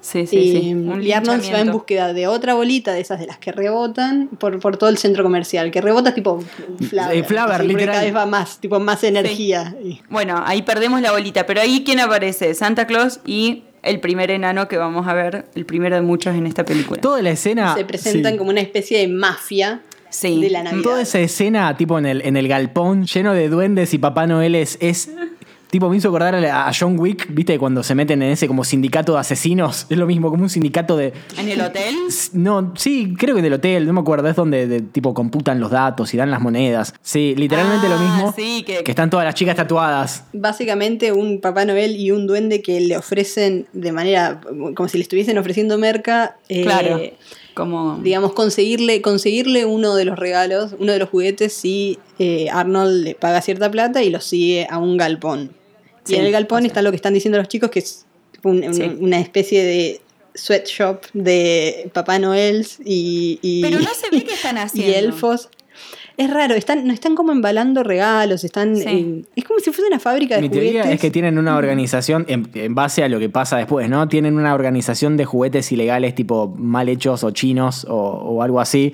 [0.00, 0.74] Sí, sí, y, sí.
[0.74, 3.52] Un y Arnold se va en búsqueda de otra bolita, de esas de las que
[3.52, 5.70] rebotan, por, por todo el centro comercial.
[5.70, 6.42] Que rebota tipo
[6.88, 7.16] Flaver.
[7.18, 7.88] Eh, Flaver, así, literal.
[7.94, 9.76] Cada vez va más, tipo más energía.
[9.80, 12.54] Y- Bueno, ahí perdemos la bolita, pero ahí ¿quién aparece?
[12.54, 16.48] Santa Claus y el primer enano que vamos a ver, el primero de muchos en
[16.48, 17.00] esta película.
[17.00, 17.72] Toda la escena...
[17.76, 18.38] se presentan sí.
[18.38, 20.40] como una especie de mafia Sí.
[20.40, 20.82] de la Navidad.
[20.82, 24.54] Toda esa escena, tipo en el, en el galpón, lleno de duendes y Papá Noel
[24.54, 25.10] es, es
[25.70, 27.58] Tipo, me hizo acordar a John Wick, ¿viste?
[27.58, 29.86] Cuando se meten en ese como sindicato de asesinos.
[29.88, 31.14] Es lo mismo, como un sindicato de.
[31.38, 31.94] ¿En el hotel?
[32.34, 34.28] No, sí, creo que en el hotel, no me acuerdo.
[34.28, 36.92] Es donde de, tipo computan los datos y dan las monedas.
[37.00, 38.34] Sí, literalmente lo Ah, mismo.
[38.36, 40.24] sí, que- están todas las chicas tatuadas.
[40.34, 44.42] Básicamente un Papá Noel y un duende que le ofrecen de manera,
[44.74, 47.00] como si le estuviesen ofreciendo merca, eh, Claro.
[47.54, 47.98] Como.
[48.02, 53.14] digamos, conseguirle, conseguirle uno de los regalos, uno de los juguetes si eh, Arnold le
[53.14, 55.52] paga cierta plata y lo sigue a un galpón.
[56.04, 56.66] Sí, y en el galpón o sea.
[56.68, 58.06] está lo que están diciendo los chicos, que es
[58.42, 58.82] un- un- Sí.
[58.98, 60.00] una especie de
[60.34, 64.96] sweatshop de Papá Noel y, y- Pero no se ve qué están y haciendo.
[64.98, 65.48] elfos.
[66.22, 68.84] Es raro, están, no están como embalando regalos, están Sí.
[68.86, 70.72] en- es como si fuese una fábrica de Mi juguetes.
[70.72, 74.06] teoría es que tienen una organización, en, en base a lo que pasa después, ¿no?
[74.08, 78.92] Tienen una organización de juguetes ilegales tipo mal hechos o chinos o, o algo así.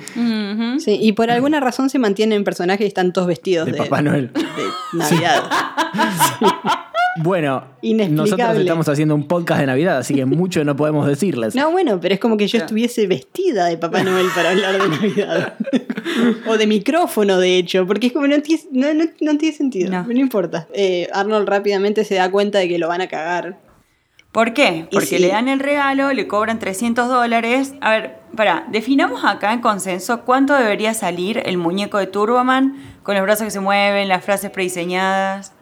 [0.79, 4.01] Sí, y por alguna razón se mantienen personajes y están todos vestidos de de, Papá
[4.03, 4.31] Noel.
[4.33, 5.43] de Navidad.
[7.23, 7.65] Bueno,
[8.11, 11.55] nosotros estamos haciendo un podcast de Navidad, así que mucho no podemos decirles.
[11.55, 12.67] No, bueno, pero es como que yo Claro.
[12.67, 15.55] estuviese vestida de Papá Noel para hablar de Navidad.
[16.47, 19.91] o de micrófono, de hecho, porque es como no tiene, no, no- no tiene sentido.
[19.91, 20.05] No.
[20.05, 20.69] No, importa.
[20.73, 23.59] Eh, Arnold rápidamente se da cuenta de que lo van a cagar.
[24.33, 24.87] ¿Por qué?
[24.93, 27.75] Porque le dan el regalo, le cobran 300 dólares.
[27.81, 33.15] A ver, para, definamos acá en consenso cuánto debería salir el muñeco de Turboman con
[33.15, 35.55] los brazos que se mueven, las frases prediseñadas.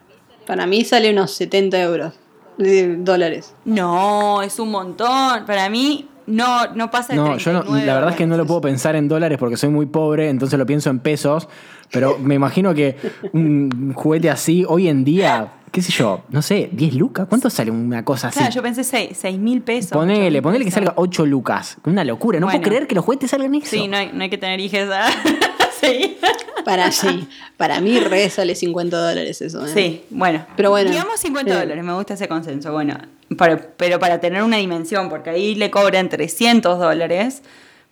[0.47, 2.13] Para mí sale unos 70 euros.
[2.57, 3.53] De dólares.
[3.65, 5.45] No, es un montón.
[5.45, 8.35] Para mí no, no pasa de No, yo no, 39 la verdad es que no
[8.35, 11.47] lo puedo pensar en dólares porque soy muy pobre, entonces lo pienso en pesos,
[11.91, 12.97] pero me imagino que
[13.33, 17.71] un juguete así hoy en día, qué sé yo, no sé, 10 lucas, ¿cuánto sale
[17.71, 18.39] una cosa así?
[18.39, 19.91] Claro, yo pensé 6 mil pesos.
[19.91, 22.59] Ponele, ponele que salga 8 lucas, una locura, no Bueno.
[22.59, 23.67] puedo creer que los juguetes salgan eso.
[23.67, 24.79] Sí, no hay, no hay que tener hijos.
[25.87, 26.17] sí.
[26.65, 27.27] Para sí.
[27.57, 29.65] Para mí re sale 50 dólares eso.
[29.65, 29.69] ¿eh?
[29.73, 30.45] Sí, bueno.
[30.55, 30.91] Pero bueno.
[30.91, 31.59] Digamos 50 Eh.
[31.59, 32.71] dólares, me gusta ese consenso.
[32.71, 32.97] Bueno,
[33.37, 37.41] para- pero para tener una dimensión, porque ahí le cobran 300 dólares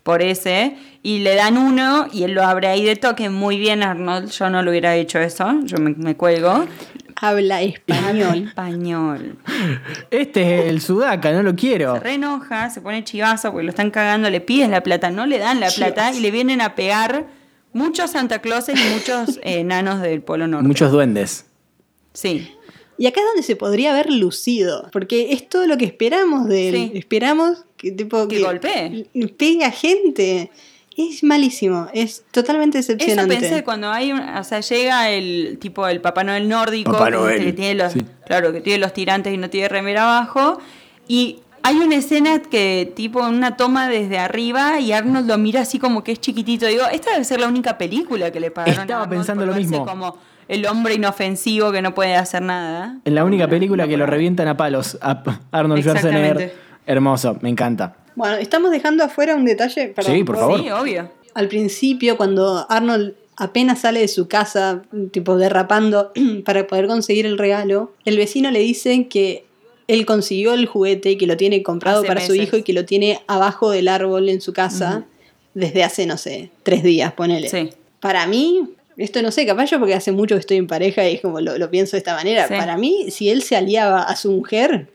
[0.03, 3.29] por ese y le dan uno y él lo abre ahí de toque.
[3.29, 4.29] Muy bien, Arnold.
[4.31, 5.47] Yo no lo hubiera hecho eso.
[5.63, 6.65] Yo me, me cuelgo.
[7.21, 8.43] Habla español.
[8.49, 9.37] Español.
[10.11, 11.93] Este es el sudaca, no lo quiero.
[11.95, 15.25] Se re enoja, se pone chivazo porque lo están cagando, le piden la plata, no
[15.25, 17.25] le dan la plata y le vienen a pegar
[17.75, 20.67] muchos Santa Clauses y muchos eh, enanos del Polo Norte.
[20.67, 21.45] Muchos duendes.
[22.13, 22.51] Sí.
[22.97, 26.69] Y acá es donde se podría haber lucido, porque es todo lo que esperamos de
[26.69, 26.75] él.
[26.75, 26.91] Sí.
[26.97, 29.07] Esperamos que tipo Que golpee.
[29.37, 30.49] pega gente.
[30.97, 33.35] Es malísimo, es totalmente Eso decepcionante.
[33.35, 37.11] pensé cuando hay un, o sea, llega el tipo el Papá Noel nórdico, Papá que,
[37.11, 37.99] Noel, que tiene los, sí.
[38.25, 40.57] claro, que tiene los tirantes y no tiene remera abajo,
[41.05, 45.79] y hay una escena que tipo una toma desde arriba y Arnold lo mira así
[45.79, 46.65] como que es chiquitito.
[46.67, 48.79] Digo, esta debe ser la única película que le pagaron.
[48.79, 49.85] a Estaba Arnold pensando lo mismo.
[49.85, 52.97] Como el hombre inofensivo que no puede hacer nada.
[53.03, 56.53] En la única película que lo revientan a palos, a Arnold Schwarzenegger.
[56.85, 57.95] Hermoso, me encanta.
[58.15, 59.87] Bueno, estamos dejando afuera un detalle.
[59.87, 60.47] perdón, Sí, por ¿puedo?
[60.49, 60.63] favor.
[60.63, 61.11] Sí, obvio.
[61.33, 66.13] Al principio, cuando Arnold apenas sale de su casa, tipo derrapando,
[66.45, 69.45] para poder conseguir el regalo, el vecino le dice que
[69.87, 72.73] él consiguió el juguete y que lo tiene comprado Hace para su hijo y que
[72.73, 75.05] lo tiene abajo del árbol en su casa
[75.53, 77.49] desde hace, no sé, tres días, ponele.
[77.49, 77.69] Sí.
[77.99, 81.15] Para mí, esto no sé, capaz yo porque hace mucho que estoy en pareja y
[81.15, 82.47] es como lo, lo pienso de esta manera.
[82.47, 82.53] Sí.
[82.55, 84.87] Para mí, si él se aliaba a su mujer,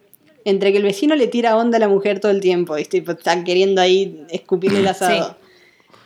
[0.45, 3.13] entre que el vecino le tira onda a la mujer todo el tiempo, y tipo,
[3.13, 5.37] está queriendo ahí escupirle el asado.
[5.37, 5.41] Y,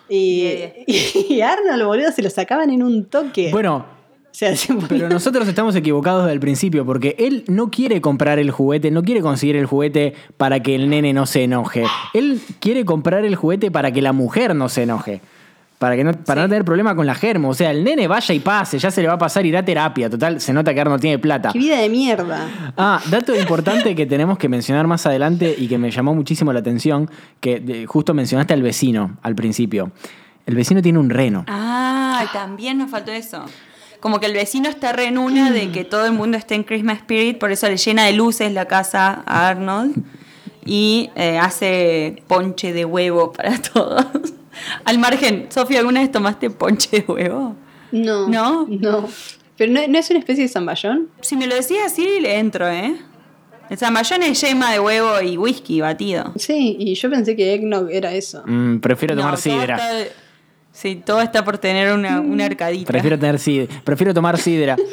[0.06, 3.50] Yeah, y Arnold, boludo, se lo sacaban en un toque.
[3.50, 3.86] Bueno,
[4.36, 8.50] sea, se Pero nosotros estamos equivocados desde el principio, porque él no quiere comprar el
[8.50, 11.84] juguete, no quiere conseguir el juguete para que el nene no se enoje.
[12.12, 15.20] Él quiere comprar el juguete para que la mujer no se enoje.
[15.78, 17.50] Para, que no, para no tener problema con la germo.
[17.50, 19.64] O sea, el nene vaya y pase, ya se le va a pasar, irá a
[19.64, 20.08] terapia.
[20.08, 21.50] Total, se nota que Arnold tiene plata.
[21.52, 22.72] Qué vida de mierda.
[22.76, 26.60] Ah, dato importante que tenemos que mencionar más adelante y que me llamó muchísimo la
[26.60, 29.90] atención, que de- justo mencionaste al vecino al principio.
[30.46, 31.44] El vecino tiene un reno.
[31.48, 33.44] Ah, también nos faltó eso.
[34.04, 36.62] Como que el vecino está re en una de que todo el mundo esté en
[36.62, 39.96] Christmas Spirit, por eso le llena de luces la casa a Arnold
[40.66, 44.04] y eh, hace ponche de huevo para todos.
[44.84, 47.56] Al margen, Sofía, ¿alguna vez tomaste ponche de huevo?
[47.92, 48.28] No.
[48.28, 48.66] ¿No?
[48.68, 49.08] No.
[49.56, 51.08] Pero no, no es una especie de zamballón.
[51.22, 52.94] Si me lo decís así, le entro, ¿eh?
[53.70, 56.30] El zamballón es yema de huevo y whisky batido.
[56.36, 58.42] Sí, y yo pensé que eggnog era eso.
[58.44, 59.76] Mm, prefiero tomar No, todo sidra.
[59.76, 60.14] está-
[60.74, 62.86] sí, todo está por tener una, una arcadita.
[62.88, 63.74] Prefiero tener sidra.
[63.84, 64.76] Prefiero tomar sidra.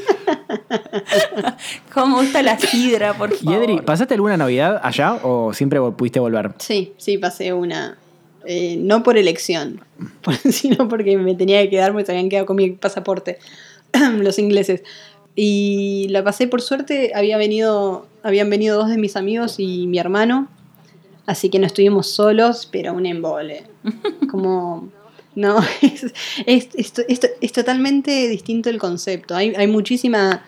[1.94, 3.64] ¿Cómo gusta la sidra, por Y favor?
[3.64, 6.52] Edri, ¿pasaste alguna Navidad allá o siempre pudiste volver?
[6.60, 7.98] Sí, sí, pasé una.
[8.46, 9.82] eh, no por elección,
[10.50, 13.38] sino porque me tenía que quedar se habían quedado con mi pasaporte
[14.20, 14.84] los ingleses.
[15.36, 20.00] y la pasé por suerte, había venido, habían venido dos de mis amigos y mi
[20.00, 20.48] hermano,
[21.26, 23.64] así que no estuvimos solos, pero un embole.
[24.32, 24.90] Como,
[25.36, 26.04] no, es,
[26.46, 26.70] es,
[27.08, 29.36] es- es- totalmente distinto el concepto.
[29.36, 30.44] Hay, hay muchísima,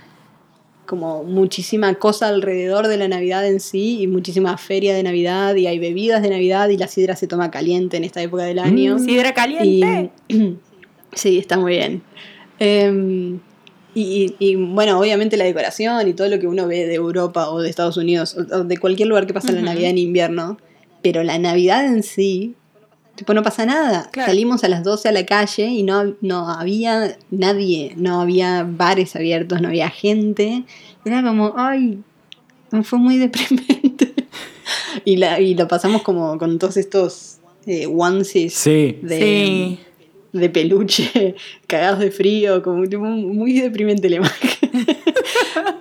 [0.86, 5.67] como muchísima cosa alrededor de la Navidad en sí y muchísima feria de Navidad y
[5.67, 9.00] hay bebidas de Navidad y la sidra se toma caliente en esta época del año.
[9.00, 10.12] Sidra caliente.
[10.28, 10.56] Y-
[11.13, 12.02] sí, está muy bien.
[12.60, 13.39] Em,
[13.96, 17.50] y, y- y, bueno, obviamente la decoración y todo lo que uno ve de Europa
[17.50, 19.65] o de Estados Unidos o, de cualquier lugar que pasa la Ujú.
[19.65, 20.58] Navidad en invierno,
[21.02, 22.56] pero la Navidad en sí,
[23.24, 24.10] tipo, no pasa nada.
[24.12, 24.30] Claro.
[24.30, 29.16] Salimos a las 12 a la calle y no, no había nadie, no había bares
[29.16, 30.64] abiertos, no había gente.
[31.06, 32.00] Era como, ay,
[32.84, 34.14] fue muy deprimente.
[35.06, 39.00] y, la, y lo pasamos como con todos estos eh, onesies Sí.
[39.02, 39.80] de, sí.
[40.34, 41.36] de peluche,
[41.68, 44.50] cagados de frío, como tipo, muy deprimente la imagen.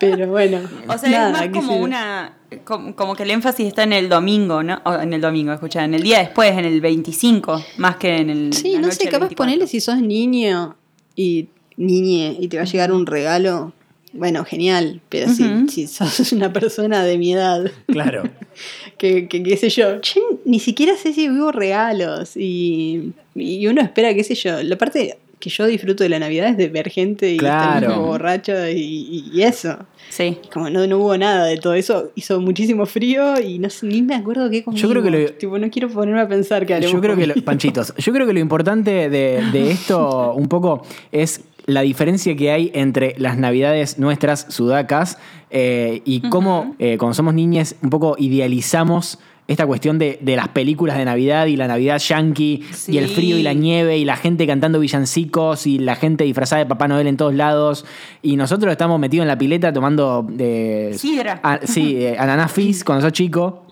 [0.03, 0.59] Pero bueno.
[0.88, 2.37] O sea, nada, es más como una.
[2.65, 4.81] Como, como que el énfasis está en el domingo, ¿no?
[4.85, 8.31] O en el domingo, escucha, en el día después, en el 25, más que en
[8.31, 8.53] el.
[8.53, 9.37] Sí, no noche sé, capaz 24.
[9.37, 10.77] ponele si sos niño
[11.17, 13.73] y niñe y te va a llegar un regalo.
[14.15, 18.25] Bueno, genial, pero si- si, sos una persona de mi edad, Claro.
[18.99, 23.81] que, que qué sé yo, che, ni siquiera sé si vivo regalos y, y uno
[23.81, 26.89] espera, qué sé yo, la parte que yo disfruto de la Navidad es de ver
[26.89, 27.95] gente y estar Claro.
[27.95, 29.77] como borracho y, y eso.
[30.09, 30.39] Sí.
[30.53, 34.03] Como no, no hubo nada de todo eso, hizo muchísimo frío y no sé, ni
[34.03, 34.81] me acuerdo qué comimos.
[34.81, 37.27] Yo creo que lo- Tipo, no quiero ponerme a pensar que haremos Yo creo que,
[37.27, 37.45] lo- comida.
[37.45, 42.51] Panchitos, yo creo que lo importante de, de esto un poco es la diferencia que
[42.51, 45.19] hay entre las navidades nuestras sudacas
[45.51, 49.19] eh, y cómo eh, cuando somos niñas un poco idealizamos
[49.53, 53.38] esta cuestión de, de las películas de Navidad y la Navidad yankee y el frío
[53.38, 57.07] y la nieve y la gente cantando villancicos y la gente disfrazada de Papá Noel
[57.07, 57.85] en todos lados
[58.23, 61.41] y nosotros estamos metidos en la pileta tomando eh, Sidra.
[61.43, 63.67] a- sí, eh, ananá fizz cuando sos chico.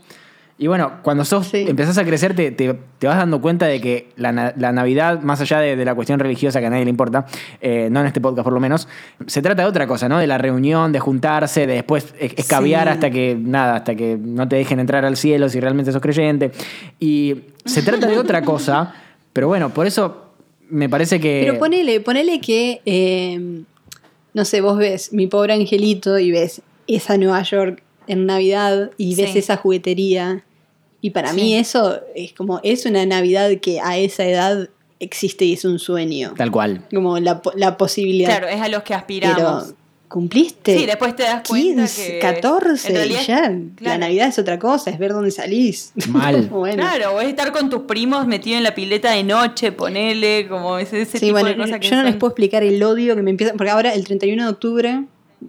[0.63, 1.65] Y bueno, cuando sos, Sí.
[1.67, 5.41] empezás a crecer, te, te- te vas dando cuenta de que la, la Navidad, más
[5.41, 7.25] allá de, de la cuestión religiosa que a nadie le importa,
[7.63, 8.87] eh, no en este podcast por lo menos,
[9.27, 10.19] se trata de otra cosa, ¿no?
[10.19, 12.93] De la reunión, de juntarse, de después es- escabiar Sí.
[12.93, 16.53] hasta que, nada, hasta que no te dejen entrar al cielo si realmente sos creyente.
[17.01, 18.93] Y se trata de otra cosa,
[19.33, 20.27] pero bueno, por eso
[20.69, 21.41] me parece que...
[21.47, 23.63] Pero ponele, ponele que, eh,
[24.35, 29.15] no sé, vos ves mi pobre angelito y ves esa Nueva York en Navidad y
[29.15, 29.39] ves Sí.
[29.39, 30.45] esa juguetería.
[31.01, 31.37] Y para Sí.
[31.37, 35.79] mí eso es como, es una Navidad que a esa edad existe y es un
[35.79, 36.35] sueño.
[36.37, 36.85] Tal cual.
[36.95, 38.29] Como la, po- la posibilidad.
[38.31, 39.65] Claro, es a los que aspiramos.
[39.65, 39.77] Pero
[40.09, 40.77] cumpliste.
[40.77, 43.37] Sí, después te das cuenta 15, que 14 en realidad- y ya.
[43.43, 43.67] claro.
[43.81, 45.93] La Navidad es otra cosa, es ver dónde salís.
[46.09, 46.49] Mal.
[46.49, 46.83] bueno.
[46.83, 50.79] Claro, o es estar con tus primos metido en la pileta de noche, ponele, como
[50.79, 53.15] ese, ese Sí, tipo bueno, de cosas que yo no les puedo explicar el odio
[53.17, 53.53] que me empieza.
[53.55, 55.05] Porque ahora el 31 de octubre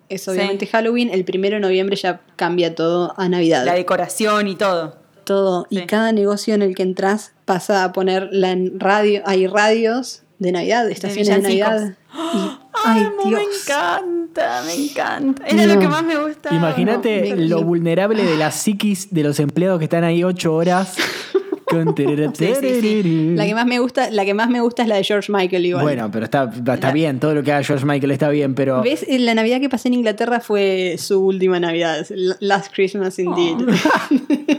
[0.08, 3.66] es obviamente Halloween, el 1 de noviembre ya cambia todo a Navidad.
[3.66, 5.01] La decoración y todo.
[5.32, 5.67] Todo.
[5.70, 5.80] Sí.
[5.80, 9.22] Y cada negocio en el que entras pasa a poner la radio.
[9.26, 11.70] Hay radios de Navidad, estaciones de, villancicos.
[11.72, 11.98] Navidad.
[12.34, 13.41] Y- ay, Amo, me Dios.
[13.63, 15.44] encanta, me encanta.
[15.48, 15.74] Era No.
[15.76, 16.56] lo que más me gustaba.
[16.56, 20.96] Imagínate no, lo vulnerable de la psiquis de los empleados que están ahí ocho horas.
[21.72, 21.96] con
[22.36, 23.34] Sí, sí, sí.
[23.36, 25.66] La que más me gusta, la que más me gusta es la de George Michael
[25.66, 25.84] igual.
[25.84, 28.82] Bueno, pero está, está bien, todo lo que haga George Michael está bien, pero.
[28.82, 29.06] ¿Ves?
[29.08, 32.06] Eh, La Navidad que pasé en Inglaterra fue su última Navidad.
[32.40, 33.58] Last Christmas indeed.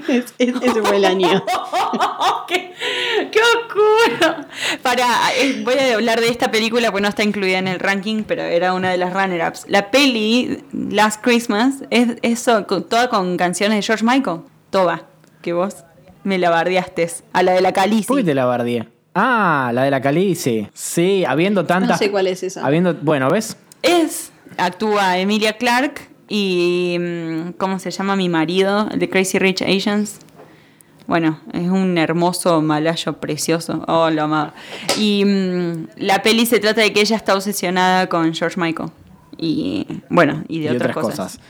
[0.09, 1.29] Es- es- ese fue el año.
[2.49, 2.73] ¡Qué,
[3.31, 4.37] qué oscuro!
[4.83, 5.05] Para,
[5.39, 8.43] eh, voy a hablar de esta película porque no está incluida en el ranking, pero
[8.43, 9.67] era una de las runner-ups.
[9.69, 14.41] La peli Last Christmas es eso, toda con canciones de George Michael.
[14.71, 15.05] Toba,
[15.41, 15.77] que vos
[16.25, 17.11] me la bardeaste.
[17.33, 18.07] A la de la Calici.
[18.07, 18.89] ¿Por qué te la bardié?
[19.15, 20.71] Ah, la de la Calice.
[20.73, 21.91] Sí, habiendo tantas.
[21.91, 22.65] No sé cuál es esa.
[22.65, 23.57] Habiendo, bueno, ¿ves?
[23.83, 26.97] Es, actúa Emilia Clarke y.
[26.99, 28.89] mm, ¿Cómo se llama mi marido?
[28.91, 30.21] El de Crazy Rich Asians.
[31.07, 33.85] Bueno, es un hermoso malayo precioso.
[33.89, 34.55] Oh, lo amaba.
[34.97, 38.91] Y mm, la peli se trata de que ella está obsesionada con George Michael.
[39.37, 41.41] Y bueno, y de y otras, cosas.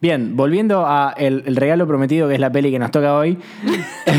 [0.00, 3.36] Bien, volviendo a el, el regalo prometido, que es la peli que nos toca hoy.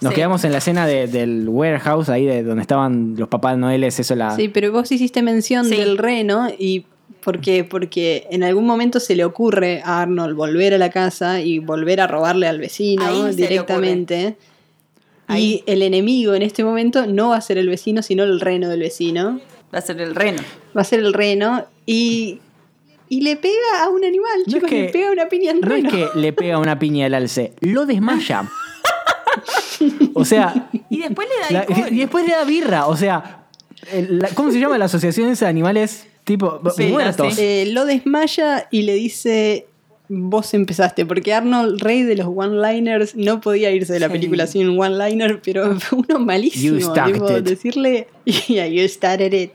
[0.00, 0.16] Nos Sí.
[0.16, 4.14] quedamos en la escena de- del warehouse, ahí de donde estaban los papás Noeles, eso
[4.14, 4.36] la.
[4.36, 5.76] Sí, pero vos hiciste mención Sí.
[5.76, 6.84] del reno y
[7.22, 7.64] ¿por qué?
[7.64, 12.02] Porque en algún momento se le ocurre a Arnold volver a la casa y volver
[12.02, 14.36] a robarle al vecino Ahí se le directamente.
[15.26, 15.62] Ahí.
[15.66, 18.68] Y el enemigo en este momento no va a ser el vecino, sino el reno
[18.68, 19.40] del vecino.
[19.74, 20.42] Va a ser el reno.
[20.76, 22.40] Va a ser el reno y,
[23.08, 25.60] y le pega a un animal, No es chicos, que- le pega una piña al
[25.60, 25.88] No reno.
[25.88, 28.48] es que le pega una piña al alce, lo desmaya.
[30.14, 32.86] o sea, Y después le da la- y después le da birra.
[32.86, 33.46] O sea,
[33.92, 36.06] el- la- ¿cómo se llama la asociación esa de animales?
[36.24, 37.34] Tipo, Sí, muertos.
[37.34, 37.40] sí.
[37.42, 39.66] Eh, lo desmaya y le dice,
[40.08, 44.12] vos empezaste, porque Arnold, rey de los one-liners, no podía irse de la Sí.
[44.12, 46.78] película sin un one-liner, pero fue uno malísimo.
[46.78, 48.06] You started tipo, decirle,
[48.48, 49.52] yeah, you started it.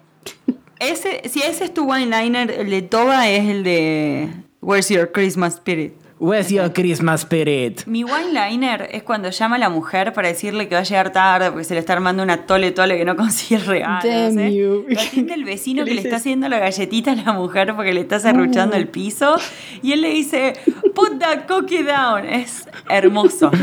[0.79, 4.29] Ese, si ese es tu one-liner, el de Toba es el de
[4.61, 5.93] Where's Your Christmas Spirit.
[6.21, 7.85] Where's your Christmas spirit?
[7.85, 11.49] Mi one-liner es cuando llama a la mujer para decirle que va a llegar tarde
[11.49, 14.03] porque se le está armando una tole tole que no consigue regalos.
[14.03, 14.53] Damn ¿eh?
[14.53, 14.85] you.
[14.89, 18.01] Lo atiende el vecino que le está haciendo la galletita a la mujer porque le
[18.01, 19.37] está serruchando el piso.
[19.81, 20.55] Y él le dice,
[20.93, 22.25] put that cookie down.
[22.25, 23.49] Es hermoso.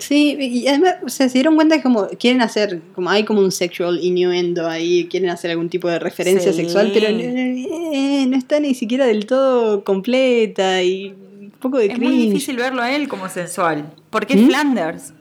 [0.00, 3.40] Sí, y además, o sea, se dieron cuenta que como quieren hacer, como hay como
[3.40, 6.62] un sexual innuendo ahí, quieren hacer algún tipo de referencia Sí.
[6.62, 11.14] sexual, pero eh, no está ni siquiera del todo completa y
[11.60, 13.92] poco de Es muy difícil verlo a él como sensual.
[14.10, 14.38] Porque ¿Mm?
[14.38, 15.14] es Flanders.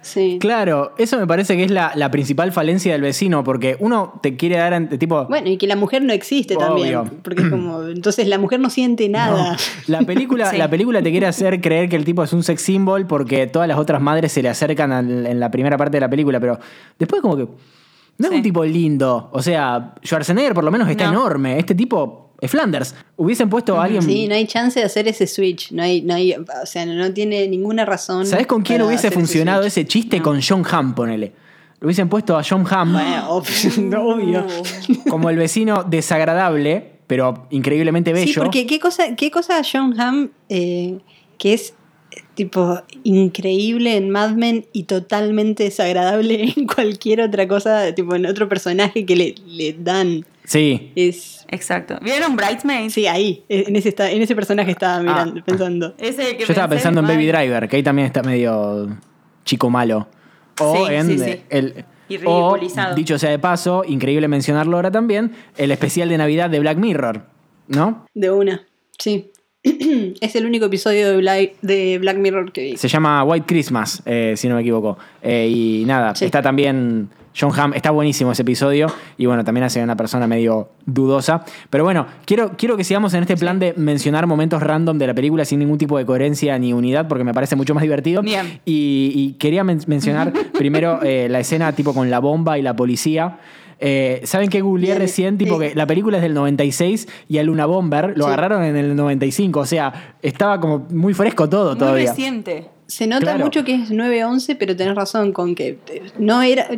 [0.00, 0.38] Sí.
[0.40, 4.36] Claro, eso me parece que es la, la principal falencia del vecino, porque uno te
[4.36, 5.26] quiere dar ante- tipo.
[5.26, 6.66] Bueno, y que la mujer no existe Obvio.
[7.02, 9.56] también, porque es como, entonces la mujer no siente nada.
[9.88, 10.56] La película, Sí.
[10.56, 13.66] la película te quiere hacer creer que el tipo es un sex symbol porque todas
[13.68, 16.58] las otras madres se le acercan al- en la primera parte de la película, pero
[16.98, 17.48] después como que
[18.18, 19.28] no es un tipo lindo.
[19.32, 21.10] O sea, Schwarzenegger por lo menos está No.
[21.20, 21.58] enorme.
[21.58, 22.94] Este tipo Flanders.
[23.16, 24.02] Hubiesen puesto a alguien...
[24.02, 27.12] Sí, no hay chance de hacer ese switch, no hay, no hay, o sea, no
[27.12, 28.26] tiene ninguna razón.
[28.26, 30.22] ¿Sabes con quién hubiese funcionado ese chiste?
[30.22, 31.32] Con John Hamm, ponele.
[31.80, 34.46] Lo hubiesen puesto a John Hamm Bueno, ob- obvio.
[35.08, 38.32] como el vecino desagradable, pero increíblemente bello.
[38.32, 40.98] Sí, porque qué cosa, qué cosa John Hamm eh,
[41.38, 41.74] que es
[42.34, 48.48] tipo increíble en Mad Men y totalmente desagradable en cualquier otra cosa, tipo en otro
[48.48, 50.24] personaje que le, le dan.
[50.48, 50.92] Sí.
[50.96, 51.98] Es Exacto.
[52.02, 52.94] ¿Vieron Bridesmaids?
[52.94, 55.44] sí, ahí, en ese está, en ese personaje estaba mirando, Ah.
[55.46, 55.94] pensando.
[55.98, 58.88] Ese que Yo estaba pensando en Baby Driver, que ahí también está medio
[59.44, 60.08] chico malo.
[60.60, 61.40] O Sí, en sí, sí.
[61.50, 61.84] el.
[62.08, 62.94] Y o, ridiculizado.
[62.94, 67.22] dicho sea de paso, increíble mencionarlo ahora también, el especial de Navidad de Black Mirror.
[67.68, 68.06] ¿No?
[68.14, 68.66] De una,
[68.98, 69.30] sí.
[69.62, 72.76] es el único episodio de Black, de Black Mirror que vi.
[72.78, 74.96] Se llama White Christmas, eh, si no me equivoco.
[75.22, 76.24] Eh, y nada, Sí.
[76.24, 77.74] está también John Hamm.
[77.74, 78.88] Está buenísimo ese episodio.
[79.16, 81.44] Y bueno, también hace una persona medio dudosa.
[81.70, 85.14] Pero bueno, quiero, quiero que sigamos en este plan de mencionar momentos random de la
[85.14, 88.22] película sin ningún tipo de coherencia ni unidad, porque me parece mucho más divertido.
[88.22, 88.60] Bien.
[88.64, 92.74] Y, y quería men- mencionar primero eh, la escena tipo con la bomba y la
[92.74, 93.38] policía.
[93.80, 95.38] Eh, ¿Saben qué googleé Bien, recién?
[95.38, 98.28] Tipo que la película es del 96 y a Luna Bomber lo Sí.
[98.32, 99.60] agarraron en el 95.
[99.60, 102.10] O sea, estaba como muy fresco todo Muy todavía.
[102.10, 102.66] reciente.
[102.88, 103.44] Se nota Claro.
[103.44, 106.68] mucho que es 9-11, pero tenés razón con que eh, no era.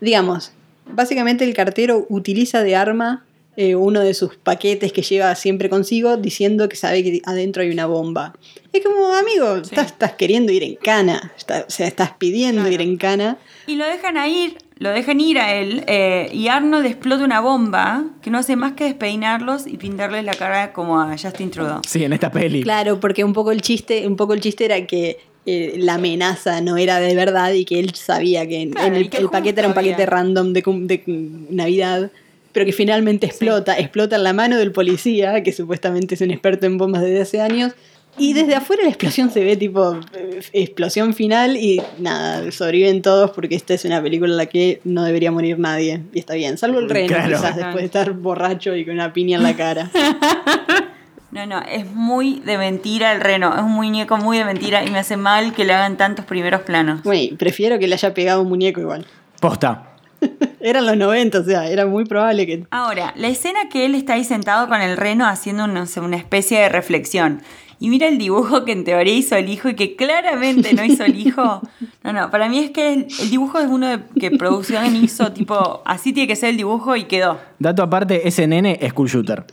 [0.00, 0.52] Digamos,
[0.92, 3.24] básicamente el cartero utiliza de arma
[3.56, 7.70] eh, uno de sus paquetes que lleva siempre consigo diciendo que sabe que adentro hay
[7.70, 8.32] una bomba.
[8.72, 11.32] Es como, amigo, estás, estás queriendo ir en cana.
[11.36, 12.74] está- o sea, estás pidiendo Claro.
[12.74, 13.36] ir en cana.
[13.66, 17.40] Y lo dejan a ir, lo dejan ir a él, eh, y Arnold explota una
[17.40, 21.82] bomba que no hace más que despeinarlos y pintarles la cara como a Justin Trudeau.
[21.86, 22.62] Sí, en esta peli.
[22.62, 26.60] Claro, porque un poco el chiste, un poco el chiste era que eh, la amenaza
[26.60, 29.60] no era de verdad y que él sabía que Claro, en el, que el paquete
[29.60, 31.02] era un paquete había- random de, de
[31.50, 32.10] Navidad,
[32.52, 36.66] pero que finalmente explota, explota en la mano del policía, que supuestamente es un experto
[36.66, 37.72] en bombas desde hace años.
[38.18, 43.30] Y desde afuera la explosión se ve tipo eh, explosión final y nada, sobreviven todos
[43.30, 46.02] porque esta es una película en la que no debería morir nadie.
[46.12, 47.34] Y está bien, salvo el reno Claro.
[47.38, 49.90] quizás después de estar borracho y con una piña en la cara.
[51.32, 54.90] No, no, es muy de mentira el reno, es un muñeco muy de mentira y
[54.90, 57.02] me hace mal que le hagan tantos primeros planos.
[57.02, 59.06] Güey, prefiero que le haya pegado un muñeco igual.
[59.40, 59.88] Posta.
[60.60, 62.64] Eran los 90, o sea, era muy probable que.
[62.70, 66.16] Ahora, la escena que él está ahí sentado con el reno haciendo no sé, una
[66.16, 67.40] especie de reflexión.
[67.80, 71.02] Y mira el dibujo que en teoría hizo el hijo y que claramente no hizo
[71.04, 71.62] el hijo.
[72.04, 75.32] No, no, para mí es que el, el dibujo es uno de- que producción hizo,
[75.32, 77.40] tipo, así tiene que ser el dibujo y quedó.
[77.58, 79.44] Dato aparte, ese nene es cool shooter.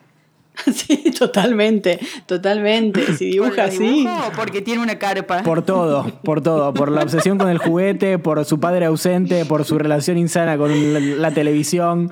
[0.73, 3.01] Sí, totalmente, totalmente.
[3.15, 4.07] Si ¿Por dibuja así.
[4.35, 5.43] porque tiene una carpa?
[5.43, 6.73] Por todo, por todo.
[6.73, 10.93] Por la obsesión con el juguete, por su padre ausente, por su relación insana con
[10.93, 12.11] la, la televisión.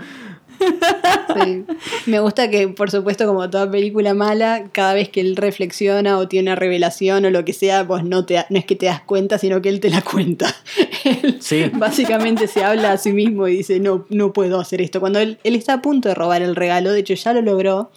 [1.35, 1.65] sí.
[2.07, 6.27] Me gusta que, por supuesto, como toda película mala, cada vez que él reflexiona o
[6.27, 9.01] tiene una revelación o lo que sea, pues no, te, no es que te das
[9.01, 10.53] cuenta, sino que él te la cuenta.
[11.03, 11.69] Él Sí.
[11.73, 14.99] Básicamente se habla a sí mismo y dice, no, no puedo hacer esto.
[14.99, 17.91] Cuando él, él está a punto de robar el regalo, de hecho ya lo logró,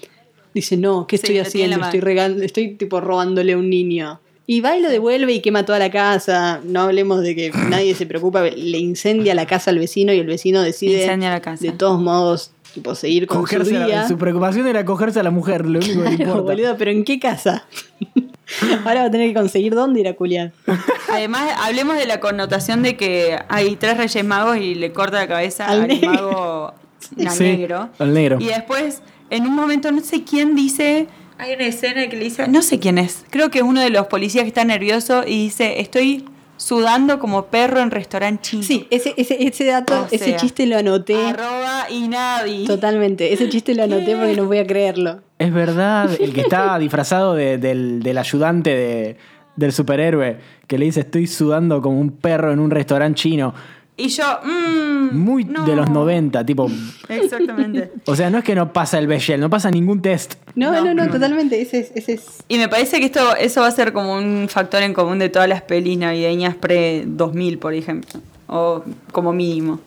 [0.54, 1.80] dice, no, ¿qué estoy haciendo?
[1.84, 4.20] Estoy, regal estoy tipo robándole a un niño.
[4.46, 6.60] Y va y lo devuelve y quema toda la casa.
[6.64, 8.42] No hablemos de que nadie se preocupa.
[8.42, 11.62] Le incendia la casa al vecino y el vecino decide Incendia la casa.
[11.64, 14.08] de todos modos tipo, seguir con su Cogerse a la- día.
[14.08, 16.52] su preocupación era cogerse a la mujer, lo único que le Claro, importa.
[16.52, 17.64] boludo, pero ¿en qué casa?
[18.84, 20.52] Ahora va a tener que conseguir dónde ir a culiar.
[21.12, 25.28] Además, hablemos de la connotación de que hay tres reyes magos y le corta la
[25.28, 26.72] cabeza Al mago
[27.18, 27.88] al Sí, negro.
[27.98, 28.38] al negro.
[28.40, 31.06] Y después en un momento no sé quién dice,
[31.38, 33.90] hay una escena que le dice, no sé quién es, creo que es uno de
[33.90, 36.24] los policías que está nervioso y dice, estoy
[36.56, 38.62] sudando como perro en restaurante chino.
[38.62, 41.16] Sí, ese, ese, ese dato, O ese sea, chiste lo anoté.
[41.16, 42.66] Arroba y nadie.
[42.66, 43.32] Totalmente.
[43.32, 45.20] Ese chiste lo anoté porque no voy a creerlo.
[45.38, 49.16] Es verdad, el que está disfrazado de- del, del ayudante de-
[49.56, 53.54] del superhéroe, que le dice estoy sudando como un perro en un restaurante chino.
[54.00, 55.64] Y yo, mmm, Muy no.
[55.66, 56.68] de los 90, tipo...
[57.08, 57.92] Exactamente.
[58.06, 60.34] O sea, no es que no pasa el Bechel, no pasa ningún test.
[60.54, 61.10] No, No, no, no, no.
[61.12, 61.60] totalmente.
[61.60, 62.44] Ese es, ese es.
[62.48, 65.28] Y me parece que esto, eso va a ser como un factor en común de
[65.28, 68.20] todas las pelis navideñas pre-2000, por ejemplo.
[68.46, 68.82] O
[69.12, 69.80] como mínimo.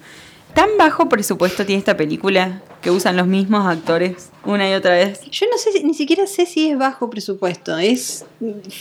[0.54, 5.22] ¿Tan bajo presupuesto tiene esta película que usan los mismos actores una y otra vez?
[5.32, 7.78] Yo no sé, ni siquiera sé si es bajo presupuesto.
[7.78, 8.26] Es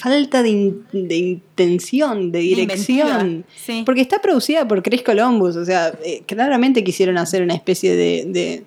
[0.00, 3.44] falta de, in- de intención, de dirección.
[3.56, 3.82] Sí.
[3.86, 5.56] Porque está producida por Chris Columbus.
[5.56, 8.24] O sea, eh, claramente quisieron hacer una especie de.
[8.26, 8.64] de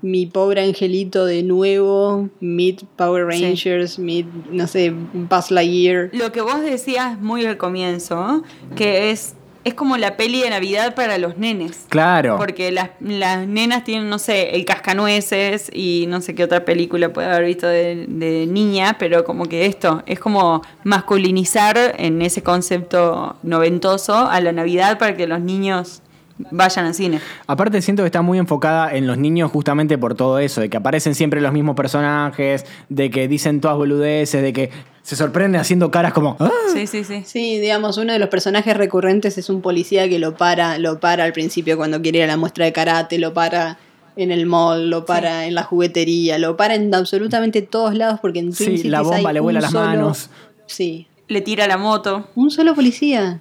[0.00, 3.42] mi pobre angelito de nuevo, Meet Power Sí.
[3.42, 6.10] Rangers, Meet, no sé, Buzz Lightyear.
[6.12, 8.44] Lo que vos decías muy al comienzo,
[8.76, 9.34] que es,
[9.68, 11.86] es como la peli de Navidad para los nenes.
[11.88, 12.36] Claro.
[12.36, 17.12] Porque las, las nenas tienen, no sé, el cascanueces y no sé qué otra película
[17.12, 22.42] puede haber visto de, de niña, pero como que esto es como masculinizar en ese
[22.42, 26.02] concepto noventoso a la Navidad para que los niños
[26.50, 27.20] vayan al cine.
[27.46, 30.76] Aparte siento que está muy enfocada en los niños justamente por todo eso, de que
[30.76, 34.70] aparecen siempre los mismos personajes, de que dicen todas boludeces, de que
[35.02, 36.36] se sorprenden haciendo caras como...
[36.38, 36.50] "Ah".
[36.74, 37.22] Sí, sí, sí.
[37.24, 41.24] Sí, digamos, uno de los personajes recurrentes es un policía que lo para, lo para
[41.24, 43.78] al principio cuando quiere ir a la muestra de karate, lo para
[44.16, 48.40] en el mall, lo para en la juguetería, lo para en absolutamente todos lados porque
[48.40, 50.30] en Sí, Twin Cities la bomba hay le vuela las solo- manos.
[50.66, 52.28] Sí, Le tira la moto.
[52.34, 53.40] un solo policía.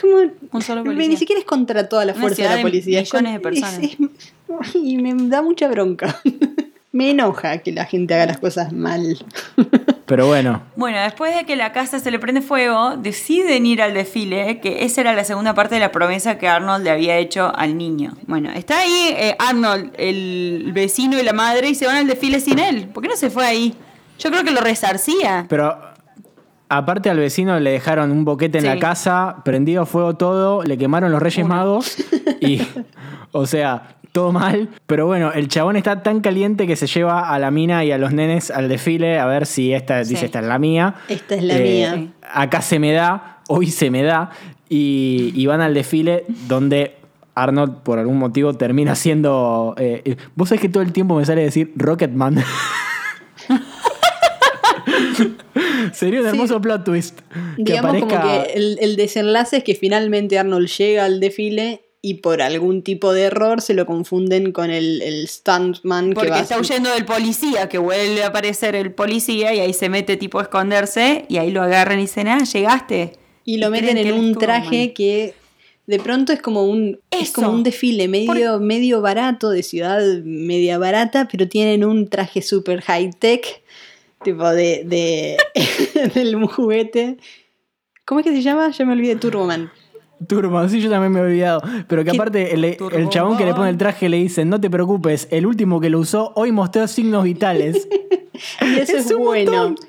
[0.00, 3.00] Como, Un solo Ni siquiera es contra toda la fuerza de la de policía.
[3.00, 3.78] millones de es- personas.
[3.82, 6.20] es- y me da mucha bronca.
[6.92, 9.18] me enoja que la gente haga las cosas mal.
[10.06, 13.94] Pero bueno, Bueno, después de que la casa se le prende fuego, deciden ir al
[13.94, 17.50] desfile, que esa era la segunda parte de la promesa que Arnold le había hecho
[17.56, 18.12] al niño.
[18.26, 22.38] Bueno, está ahí eh, Arnold, el vecino y la madre, y se van al desfile
[22.40, 22.88] sin él.
[22.88, 23.74] ¿Por qué no se fue ahí?
[24.18, 25.46] Yo creo que lo resarcía.
[25.48, 25.74] pero
[26.76, 28.68] aparte al vecino le dejaron un boquete en Sí.
[28.70, 31.96] la casa, prendido fuego todo, le quemaron los Reyes Magos
[32.40, 32.60] y,
[33.32, 34.68] o sea, todo mal.
[34.86, 37.98] Pero bueno, el chabón está tan caliente que se lleva a la mina y a
[37.98, 40.10] los nenes al desfile a ver si esta Sí.
[40.14, 40.94] dice esta es la mía.
[41.08, 41.62] Esta es la Eh,
[41.96, 42.06] mía.
[42.32, 44.30] Acá se me da, hoy se me da.
[44.68, 46.94] Y, y van al desfile donde
[47.34, 49.74] Arnold, por algún motivo, termina siendo.
[49.78, 52.36] eh, eh, Vos sabés que todo el tiempo me sale decir Rocketman.
[55.98, 56.30] Sería un Sí.
[56.30, 57.20] hermoso plot twist.
[57.56, 58.46] Que Digamos como aparezca.
[58.46, 63.14] que el, el desenlace es que finalmente Arnold llega al desfile y por algún tipo
[63.14, 67.06] de error se lo confunden con el, el stuntman que Porque va está huyendo del
[67.06, 71.38] policía, que vuelve a aparecer el policía y ahí se mete tipo a esconderse y
[71.38, 73.12] ahí lo agarran y dicen, ah, llegaste.
[73.46, 75.34] y lo meten en un traje que
[75.86, 80.76] de pronto es como un es como un desfile medio medio barato de ciudad media
[80.78, 83.62] barata, pero tienen un traje super high tech
[84.24, 85.36] tipo de, de
[86.14, 87.18] del juguete.
[88.04, 88.70] ¿Cómo es que se llama?
[88.70, 89.70] Ya me olvidé Turboman.
[90.26, 91.62] Turbo, sí, yo también me he olvidado.
[91.86, 92.16] Pero que ¿Qué?
[92.16, 95.46] aparte, el, el chabón que le pone el traje le dice: No te preocupes, el
[95.46, 97.88] último que lo usó hoy mostró signos vitales.
[98.60, 99.52] Y eso es, un bueno.
[99.52, 99.86] montón.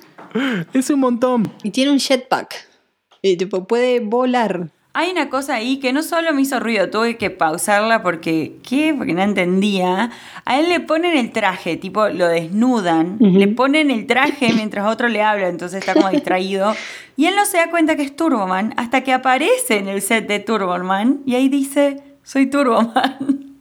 [0.72, 1.52] Es un montón.
[1.64, 2.68] Y tiene un jetpack.
[3.24, 4.70] Y tipo, puede volar.
[4.98, 8.96] Hay una cosa ahí que no solo me hizo ruido, tuve que pausarla porque, ¿qué?
[8.98, 10.10] Porque no entendía.
[10.46, 15.10] A él le ponen el traje, tipo, lo desnudan, le ponen el traje mientras otro
[15.10, 16.74] le habla, entonces está como distraído.
[17.18, 20.30] Y él no se da cuenta que es Turboman hasta que aparece en el set
[20.30, 23.58] de Turboman y ahí dice, soy Turboman.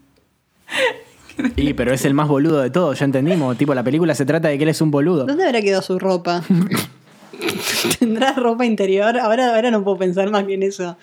[1.56, 3.58] Y, pero es el más boludo de todos, ya entendimos.
[3.58, 5.26] Tipo, la película se trata de que él es un boludo.
[5.26, 6.44] ¿Dónde habrá quedado su ropa?
[7.98, 9.18] ¿Tendrá ropa interior?
[9.18, 10.96] Ahora, ahora no puedo pensar más que en eso.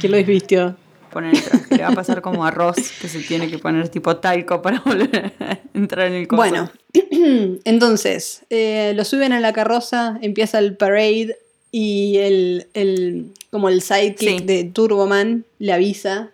[0.00, 0.76] ¿Quién lo desvistió?
[1.12, 1.34] Poner
[1.70, 5.32] le va a pasar como arroz que se tiene que poner tipo talco para volver
[5.38, 6.38] a entrar en el coso.
[6.42, 6.70] Bueno,
[7.64, 11.36] entonces, eh, lo suben a la carroza, empieza el parade
[11.70, 14.44] y el, el- como el sidekick Sí.
[14.44, 16.30] de Turboman le avisa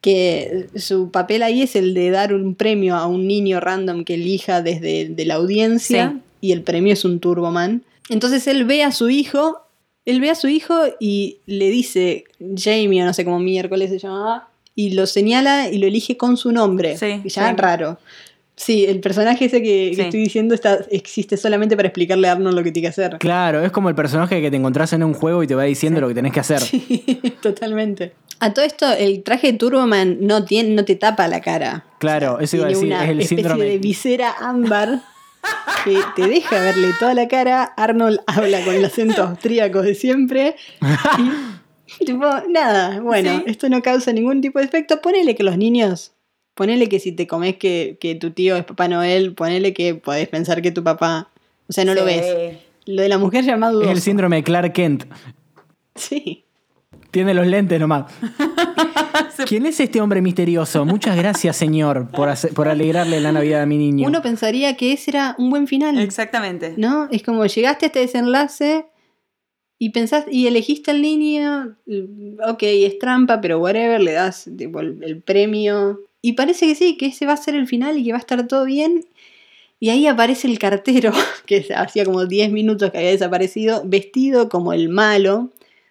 [0.00, 4.14] que su papel ahí es el de dar un premio a un niño random que
[4.14, 6.20] elija desde de la audiencia Sí.
[6.48, 7.82] y el premio es un Turboman.
[8.08, 9.60] Entonces él ve a su hijo,
[10.10, 12.24] él ve a su hijo y le dice
[12.56, 16.36] Jamie o no sé cómo miércoles se llamaba y lo señala y lo elige con
[16.36, 16.96] su nombre.
[16.96, 17.54] Sí, y ya sí.
[17.56, 17.98] raro.
[18.56, 20.00] Sí, el personaje ese que, que Sí.
[20.02, 23.16] estoy diciendo está, existe solamente para explicarle a Arnold lo que tiene que hacer.
[23.18, 26.00] Claro, es como el personaje que te encontrás en un juego y te va diciendo
[26.00, 26.60] lo que tenés que hacer.
[27.40, 28.14] Totalmente.
[28.40, 31.84] A todo esto, el traje de Turboman no, tiene, no te tapa la cara.
[31.98, 33.64] Claro, eso iba a decir, una es el especie síndrome.
[33.64, 35.02] de visera ámbar
[35.84, 37.64] que te deja verle toda la cara.
[37.76, 40.56] Arnold habla con el acento austríaco de siempre.
[42.00, 43.44] Y, tipo, nada, bueno, Sí.
[43.46, 45.00] esto no causa ningún tipo de efecto.
[45.00, 46.12] Ponele que los niños,
[46.54, 50.28] ponele que si te comes que, que tu tío es Papá Noel, ponele que podés
[50.28, 51.30] pensar que tu papá,
[51.68, 52.58] o sea, no lo ves.
[52.86, 55.04] Lo de la mujer llamada Es el síndrome de Clark Kent.
[55.94, 56.44] Sí.
[57.18, 58.04] Tiene los lentes nomás.
[59.48, 60.84] ¿Quién es este hombre misterioso?
[60.84, 64.06] Muchas gracias, señor, por, hacer- por alegrarle la Navidad a mi niño.
[64.06, 65.98] Uno pensaría que ese era un buen final.
[65.98, 66.74] Exactamente.
[66.76, 67.08] ¿No?
[67.10, 68.86] Es como llegaste a este desenlace
[69.80, 74.78] y pensaste y elegiste al niño, mm, ok, es trampa, pero whatever, le das tipo,
[74.78, 75.98] el, el premio.
[76.22, 78.20] Y parece que sí, que ese va a ser el final y que va a
[78.20, 79.06] estar todo bien.
[79.80, 81.10] Y ahí aparece el cartero,
[81.46, 85.50] que hacía como 10 minutos que había desaparecido, vestido como el malo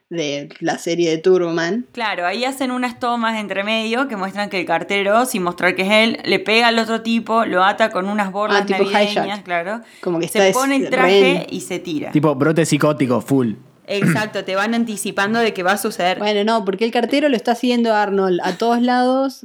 [0.10, 1.86] de la serie de Turboman.
[1.91, 5.82] Claro, ahí hacen unas tomas entre medio que muestran que el cartero, sin mostrar que
[5.82, 9.41] es él, le pega al otro tipo, lo ata con unas borlas Ah, tipo navideñas,
[9.41, 9.82] claro.
[10.01, 12.12] Como que se está pone el traje y se tira.
[12.12, 13.53] Tipo brote psicótico, full.
[13.86, 16.20] Exacto, te van anticipando de que va a suceder.
[16.28, 19.41] Bueno, no, porque el cartero lo está haciendo a Arnold a todos lados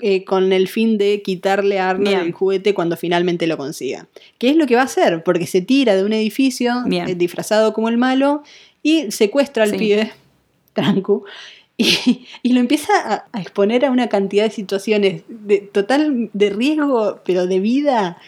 [0.00, 2.20] eh, con el fin de quitarle a Arnold Bien.
[2.20, 4.06] el juguete cuando finalmente lo consiga.
[4.38, 5.24] ¿Qué es lo que va a hacer?
[5.24, 8.44] Porque se tira de un edificio eh, disfrazado como el malo
[8.82, 9.78] y secuestra al Sí.
[9.78, 10.12] pibe,
[10.72, 11.24] Trancu,
[11.76, 16.50] y, y lo empieza a, a exponer a una cantidad de situaciones de total de
[16.50, 18.18] riesgo, pero de vida,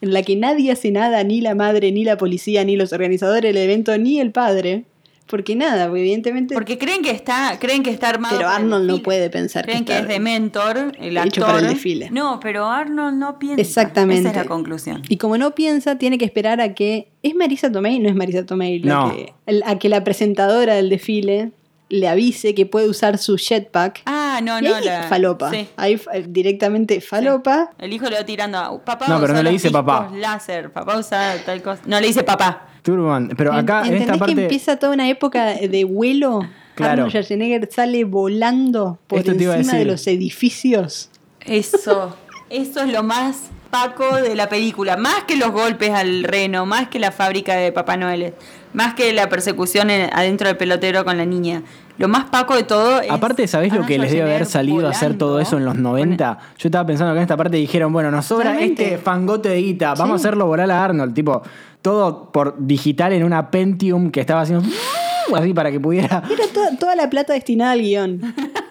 [0.00, 3.54] en la que nadie hace nada, ni la madre, ni la policía, ni los organizadores
[3.54, 4.84] del evento, ni el padre.
[5.32, 8.36] Porque nada, porque evidentemente Porque creen que está, creen que está armado.
[8.36, 11.26] Pero Arnold no puede pensar que Creen que, está es de mentor, el actor.
[11.28, 12.10] hecho para el desfile.
[12.10, 13.62] No, pero Arnold no piensa.
[13.62, 14.20] Exactamente.
[14.28, 15.00] Esa es la conclusión.
[15.08, 17.08] Y como no piensa, tiene que esperar a que.
[17.22, 17.98] ¿Es Marisa Tomei?
[17.98, 18.80] No es Marisa Tomei.
[18.80, 19.10] No.
[19.10, 19.32] que-
[19.64, 21.52] a que la presentadora del desfile
[21.88, 24.02] le avise que puede usar su jetpack.
[24.04, 25.04] Ah, no, y no, ahí la.
[25.04, 25.50] falopa.
[25.50, 25.66] Sí.
[25.76, 27.70] Ahí directamente falopa.
[27.78, 29.06] El hijo le va tirando a papá.
[29.08, 30.10] No, pero usa no le dice papá.
[30.14, 31.80] Láser, papá usa tal cosa.
[31.86, 32.68] No le dice papá.
[32.82, 33.30] Turban.
[33.36, 34.34] Pero acá, en ¿Entendés esta parte.
[34.34, 36.40] que empieza toda una época de vuelo?
[36.74, 36.92] Claro.
[36.92, 41.10] Arnold Schwarzenegger sale volando por Esto encima de los edificios.
[41.44, 42.16] Eso.
[42.50, 44.96] Eso es lo más Paco de la película.
[44.98, 48.34] Más que los golpes al reno, más que la fábrica de Papá Noel,
[48.74, 51.62] más que la persecución en- adentro del pelotero con la niña.
[51.96, 53.10] Lo más Paco de todo es.
[53.10, 56.38] Aparte, ¿sabés lo que les debe haber salido a hacer todo eso en los 90?
[56.58, 59.94] Yo estaba pensando que en esta parte dijeron, bueno, nos sobra este fangote de guita,
[59.94, 60.26] vamos Sí.
[60.26, 61.42] a hacerlo volar a Arnold, tipo,
[61.82, 64.66] todo por digital en una Pentium que estaba haciendo
[65.36, 66.22] así para que pudiera.
[66.30, 68.20] Era toda, toda la plata destinada al guion.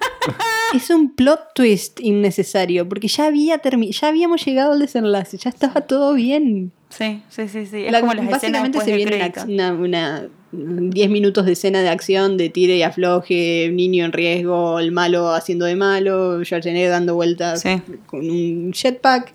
[0.73, 5.49] es un plot twist innecesario, porque ya, había termi- ya habíamos llegado al desenlace, ya
[5.49, 6.71] estaba todo bien.
[6.89, 7.85] Sí, sí, sí, sí.
[7.85, 11.81] Es La- como las básicamente se de viene una, una, una 10 minutos de escena
[11.81, 16.89] de acción, de tire y afloje, niño en riesgo, el malo haciendo de malo, Schwarzenegger
[16.91, 17.81] dando vueltas Sí.
[18.05, 19.33] con un jetpack.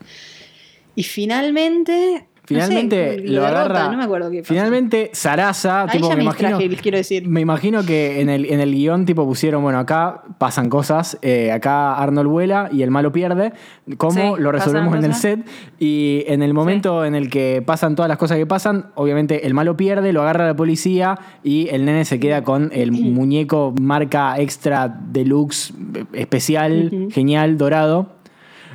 [0.94, 2.26] Y finalmente...
[2.54, 3.90] no sé, Finalmente lo derrota, agarra.
[3.90, 4.54] No me acuerdo qué pasó.
[4.54, 6.48] Finalmente, Sarasa, Ahí tipo, ya me imagino.
[6.50, 7.28] distraje, les quiero decir.
[7.28, 11.52] Me imagino que en el, en el guion tipo pusieron, bueno, acá pasan cosas, eh,
[11.52, 13.52] acá Arnold vuela y el malo pierde,
[13.96, 15.46] ¿cómo Sí, lo resolvemos en el set?
[15.78, 19.54] Y en el momento en el que pasan todas las cosas que pasan, obviamente el
[19.54, 24.38] malo pierde, lo agarra la policía y el nene se queda con el muñeco marca
[24.38, 28.15] extra deluxe, eh, especial, genial, dorado.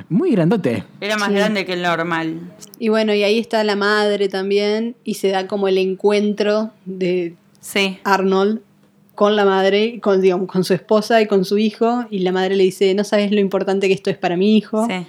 [0.08, 0.84] Muy grandote.
[1.00, 1.34] Era más Sí.
[1.34, 2.40] grande que el normal.
[2.78, 7.34] Y bueno, y ahí está la madre también, y se da como el encuentro de
[7.60, 7.98] Sí.
[8.04, 8.60] Arnold
[9.14, 12.56] con la madre, con, digamos, con su esposa y con su hijo, y la madre
[12.56, 14.86] le dice, no sabes lo importante que esto es para mi hijo.
[14.88, 15.06] Sí.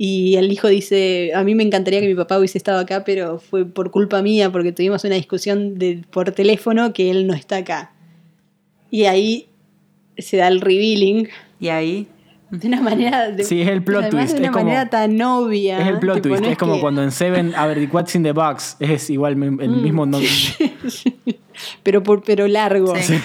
[0.00, 3.40] Y el hijo dice, a mí me encantaría que mi papá hubiese estado acá, pero
[3.40, 7.56] fue por culpa mía, porque tuvimos una discusión de, por teléfono que él no está
[7.56, 7.92] acá.
[8.92, 9.48] Y ahí
[10.16, 12.06] se da el revealing Y ahí.
[12.50, 13.30] De una manera...
[13.30, 15.78] De, Sí, es el plot además twist, De una es como- manera tan obvia.
[15.80, 18.14] Es el plot tipo, twist, no es como que- cuando en Seven, a ver, what's
[18.14, 19.82] in the box, es igual el Mm.
[19.82, 20.06] mismo...
[20.06, 20.18] no-
[21.82, 22.94] pero, por, pero largo.
[22.96, 23.18] Sí.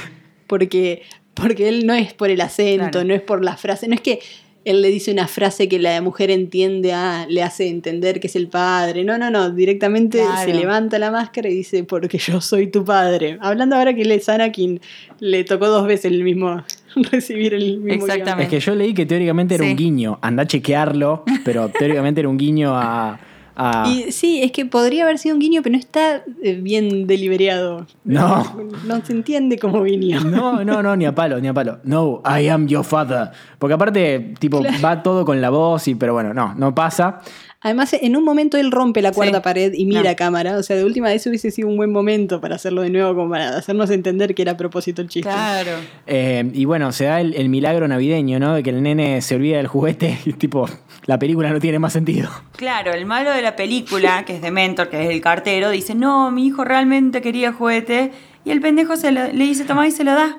[0.47, 1.03] Porque,
[1.33, 3.07] porque él no es por el acento, Claro.
[3.07, 4.19] no es por la frase, no es que
[4.65, 8.35] él le dice una frase que la mujer entiende, ah, le hace entender que es
[8.37, 9.03] el padre.
[9.03, 10.41] No, no, no, directamente Claro.
[10.49, 13.37] se levanta la máscara y dice, porque yo soy tu padre.
[13.41, 14.79] Hablando ahora que él es Anakin,
[15.19, 16.63] le tocó dos veces el mismo,
[17.11, 18.11] recibir el mismo guion.
[18.11, 18.43] Exactamente.
[18.43, 19.71] Es que yo leí que teóricamente era Sí.
[19.71, 20.19] un guiño.
[20.21, 23.19] Anda a chequearlo, pero teóricamente era un guiño a.
[23.55, 27.05] a- Y sí, es que podría haber sido un guiño, pero no está eh, bien
[27.07, 27.85] deliberado.
[28.03, 28.43] No.
[28.87, 30.21] No se entiende como guiño.
[30.21, 31.79] No, no, no, ni a palo, ni a palo.
[31.83, 33.29] No, I am your father.
[33.59, 37.21] Porque aparte, tipo, va todo con la voz, y, pero bueno, no, no pasa.
[37.63, 39.43] Además, en un momento él rompe la cuarta Sí.
[39.43, 40.09] pared y mira No.
[40.09, 40.57] a cámara.
[40.57, 43.29] O sea, de última vez hubiese sido un buen momento para hacerlo de nuevo, como
[43.31, 45.29] para hacernos entender que era a propósito el chiste.
[45.29, 45.71] Claro.
[46.05, 48.53] Eh, y bueno, se da el, el milagro navideño, ¿no?
[48.53, 50.67] De que el nene se olvida del juguete y tipo,
[51.05, 52.29] la película no tiene más sentido.
[52.57, 55.95] Claro, el malo de la película, que es de Mentor, que es el cartero, dice,
[55.95, 58.11] no, mi hijo realmente quería juguete.
[58.45, 60.37] Y el pendejo se lo- le dice, toma y se lo da.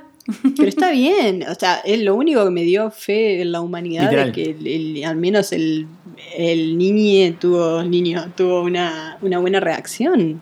[0.57, 1.45] Pero está bien.
[1.49, 4.29] O sea, es lo único que me dio fe en la humanidad Literal.
[4.29, 4.66] es que el-
[4.97, 5.87] el- al menos el,
[6.37, 10.41] el niño tuvo, niño, tuvo una, una buena reacción.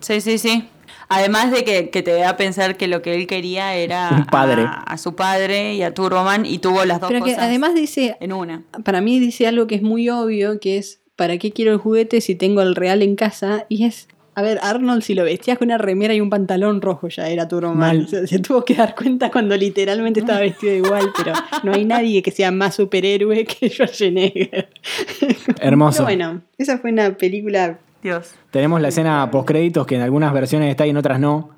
[0.00, 0.64] Sí, sí, sí.
[1.10, 4.26] Además de que, que te da a pensar que lo que él quería era Un
[4.26, 4.62] padre.
[4.62, 7.74] A, a su padre y a Turboman y tuvo las dos Pero que cosas además
[7.74, 8.62] dice, en una.
[8.84, 12.20] para mí dice algo que es muy obvio, que es, ¿para qué quiero el juguete
[12.20, 13.64] si tengo el real en casa?
[13.70, 14.06] Y es,
[14.38, 17.48] a ver, Arnold si lo vestías con una remera y un pantalón rojo ya era
[17.48, 17.62] tu Mal.
[17.64, 18.04] román.
[18.04, 21.32] O sea, se tuvo que dar cuenta cuando literalmente estaba vestido igual, pero
[21.64, 24.68] no hay nadie que sea más superhéroe que Schwarzenegger.
[25.60, 26.04] Hermoso.
[26.04, 28.32] Pero bueno, esa fue una película, Dios.
[28.52, 31.50] Tenemos la escena postcréditos que en algunas versiones está y en otras no.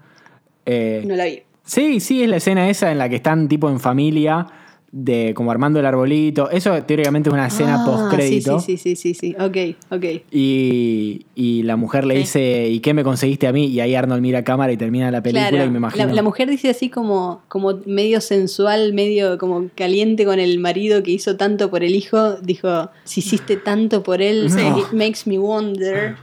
[0.65, 1.43] Eh, no la vi.
[1.63, 4.47] Sí, sí, es la escena esa en la que están tipo en familia,
[4.93, 6.51] de como armando el arbolito.
[6.51, 8.59] Eso teóricamente es una escena Ah, postcrédito.
[8.59, 9.37] Sí, sí, sí, sí.
[9.39, 9.57] Ok,
[9.91, 10.05] ok.
[10.33, 13.67] Y, y la mujer le dice, ¿y qué me conseguiste a mí?
[13.67, 16.07] Y ahí Arnold mira a cámara y termina la película Claro, y me imagino.
[16.07, 21.03] La, la mujer dice así como, como medio sensual, medio como caliente con el marido
[21.05, 22.35] que hizo tanto por el hijo.
[22.43, 26.17] Dijo, si hiciste tanto por él, it makes me wonder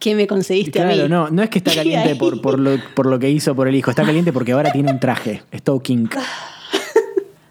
[0.00, 1.08] qué me conseguiste a Claro, mí.
[1.08, 3.76] no, no es que está caliente por, por, lo, por lo que hizo por el
[3.76, 5.42] hijo, está caliente porque ahora tiene un traje.
[5.52, 6.16] Es todo kink.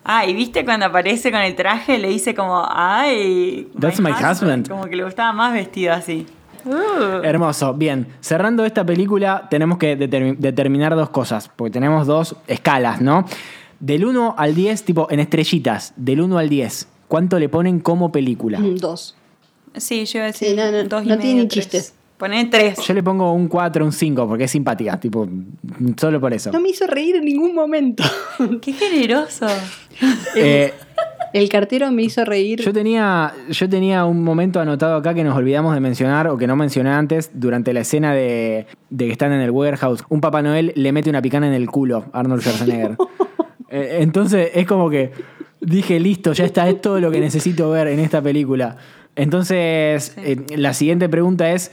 [0.04, 4.68] Ah, y viste cuando aparece con el traje, le dice como, ay, That's my husband.
[4.68, 6.26] Como que le gustaba más vestido así.
[6.66, 7.24] Uh.
[7.24, 7.74] Hermoso.
[7.74, 13.26] Bien, cerrando esta película tenemos que determi- determinar dos cosas, porque tenemos dos escalas, ¿no?
[13.80, 18.12] Del 1 al 10, tipo en estrellitas, del 1 al 10, ¿cuánto le ponen como
[18.12, 18.60] película?
[18.60, 19.16] Mm, Dos.
[19.76, 21.64] Sí, yo iba a Sí, decir no, no, dos y no medio, tiene ni tres.
[21.70, 21.94] chistes.
[22.22, 22.78] Poné tres.
[22.86, 25.28] Yo le pongo un 4, un 5, porque es simpática, tipo,
[25.98, 26.52] solo por eso.
[26.52, 28.04] No me hizo reír en ningún momento.
[28.62, 29.48] Qué generoso.
[30.36, 30.72] Eh,
[31.34, 32.62] El cartero me hizo reír.
[32.62, 36.46] Yo tenía, yo tenía un momento anotado acá que nos olvidamos de mencionar o que
[36.46, 40.04] no mencioné antes durante la escena de, de que están en el warehouse.
[40.10, 42.98] Un Papá Noel le mete una picana en el culo a Arnold Schwarzenegger.
[43.74, 45.12] Eh, Entonces es como que
[45.62, 48.76] dije, listo, ya está, es todo lo que necesito ver en esta película.
[49.16, 51.72] Entonces, eh, la siguiente pregunta es,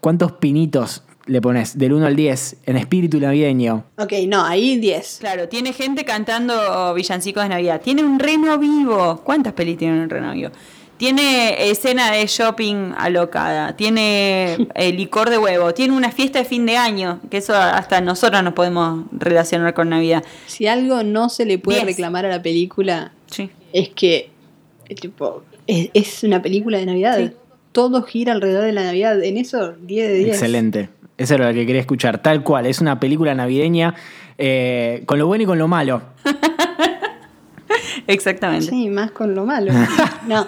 [0.00, 3.84] ¿cuántos pinitos le pones del 1 al 10 en espíritu navideño?
[3.98, 5.18] Ok, no, ahí 10.
[5.20, 7.80] Claro, tiene gente cantando villancicos de Navidad.
[7.80, 9.20] Tiene un reno vivo.
[9.24, 10.50] ¿Cuántas pelis tiene un reno vivo?
[10.96, 13.74] Tiene escena de shopping alocada.
[13.76, 15.72] Tiene eh, licor de huevo.
[15.72, 17.20] Tiene una fiesta de fin de año.
[17.30, 20.22] Que eso hasta nosotros nos podemos relacionar con Navidad.
[20.46, 21.86] Si algo no se le puede Diez.
[21.86, 23.48] reclamar a la película, Sí.
[23.72, 24.30] es que
[25.00, 27.16] tipo, es, es una película de Navidad.
[27.18, 27.30] Sí.
[27.72, 29.22] Todo gira alrededor de la Navidad.
[29.22, 30.28] En eso, 10 de 10.
[30.28, 30.88] Excelente.
[31.18, 32.22] Eso era lo que quería escuchar.
[32.22, 32.66] Tal cual.
[32.66, 33.94] Es una película navideña
[34.38, 36.02] eh, con lo bueno y con lo malo.
[38.06, 38.66] Exactamente.
[38.70, 39.72] Sí, más con lo malo.
[40.26, 40.46] No,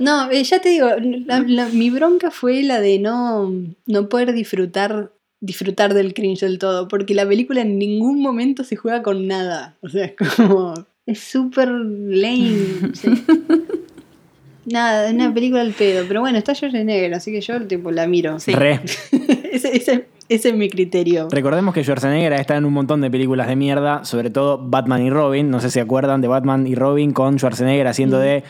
[0.00, 0.88] no eh, ya te digo,
[1.26, 3.52] la- la- mi bronca fue la de no,
[3.86, 8.76] no poder disfrutar disfrutar del cringe del todo, porque la película en ningún momento se
[8.76, 9.76] juega con nada.
[9.80, 10.74] O sea, es como...
[11.04, 12.92] Es súper lame.
[12.94, 13.08] sí.
[14.66, 16.04] Nada, es una película al pedo.
[16.06, 18.38] Pero bueno, está Schwarzenegger, así que yo tipo la miro.
[18.38, 18.52] Sí.
[18.52, 18.80] Re.
[19.52, 21.28] ese, ese- ese es mi criterio.
[21.30, 25.10] Recordemos que Schwarzenegger está en un montón de películas de mierda, sobre todo Batman y
[25.10, 25.50] Robin.
[25.50, 28.42] No sé si se acuerdan de Batman y Robin con Schwarzenegger haciendo de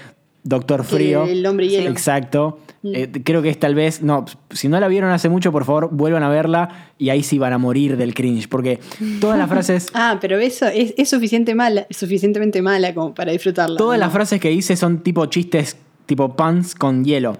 [0.44, 1.24] Doctor Frío.
[1.24, 1.90] El, el hombre hielo.
[1.90, 2.58] Exacto.
[2.84, 5.88] Eh, creo que es tal vez, no, si no la vieron hace mucho, por favor,
[5.92, 8.80] vuelvan a verla y ahí sí van a morir del cringe, porque
[9.20, 13.30] todas las frases, Ah, pero eso es, es suficiente mala, es suficientemente mala como para
[13.30, 13.76] disfrutarla.
[13.76, 14.04] todas ¿no?
[14.04, 15.76] las frases que dice son tipo chistes,
[16.12, 17.38] tipo puns con hielo.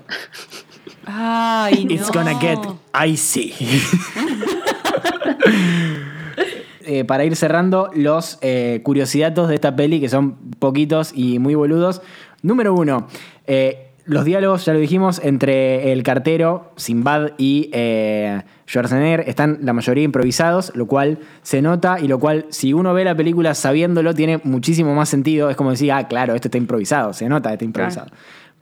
[1.05, 2.13] Ay, It's no.
[2.15, 2.59] gonna get
[2.95, 3.53] icy.
[6.85, 12.03] Eh, para ir cerrando, los eh, de esta peli, que son poquitos y muy boludos.
[12.43, 13.07] Número uno,
[13.47, 19.73] eh, los diálogos, ya lo dijimos, entre el cartero, Sinbad y eh, Schwarzenegger están la
[19.73, 24.15] mayoría improvisados, lo cual se nota y lo cual, si uno ve la película sabiéndolo,
[24.15, 25.51] tiene muchísimo más sentido.
[25.51, 28.09] Es como decir, ah, claro, esto está improvisado, se nota, está improvisado.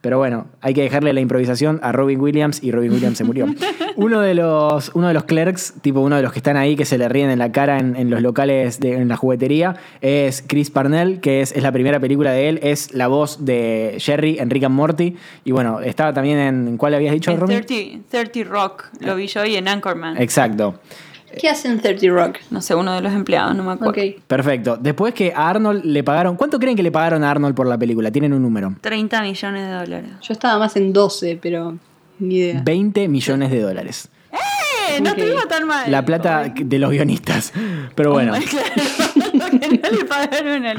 [0.01, 3.47] Pero bueno, hay que dejarle la improvisación a Robin Williams y Robin Williams se murió.
[3.97, 6.87] Uno de los, uno de los clerks, tipo uno de los que están ahí que
[6.87, 10.43] se le ríen en la cara en, en los locales, de, en la juguetería, es
[10.47, 14.39] Chris Parnell, que es, es la primera película de él, es la voz de Jerry
[14.39, 15.17] en Rick and Morty.
[15.45, 16.69] Y bueno, estaba también en.
[16.69, 17.63] ¿en ¿Cuál habías dicho, En Robin?
[17.63, 20.17] 30, 30 Rock lo vi yo y en Anchorman.
[20.17, 20.81] Exacto.
[21.39, 22.39] ¿Qué hacen 30 Rock?
[22.51, 23.95] No sé, uno de los empleados, no me acuerdo.
[24.27, 24.77] Perfecto.
[24.81, 26.37] Después que a Arnold le pagaron.
[26.37, 28.11] ¿Cuánto creen que le pagaron a Arnold por la película?
[28.11, 28.75] Tienen un número.
[28.81, 30.11] 30 millones de dólares.
[30.23, 31.77] Yo estaba más en 12, pero
[32.19, 32.63] Ni idea.
[32.65, 34.09] 20 millones de dólares.
[34.33, 35.17] Eh, no Ok.
[35.17, 35.91] te digo tan mal.
[35.91, 37.53] La plata de los guionistas.
[37.95, 38.33] Pero bueno.
[39.31, 40.79] Claro, que no le pagaron al-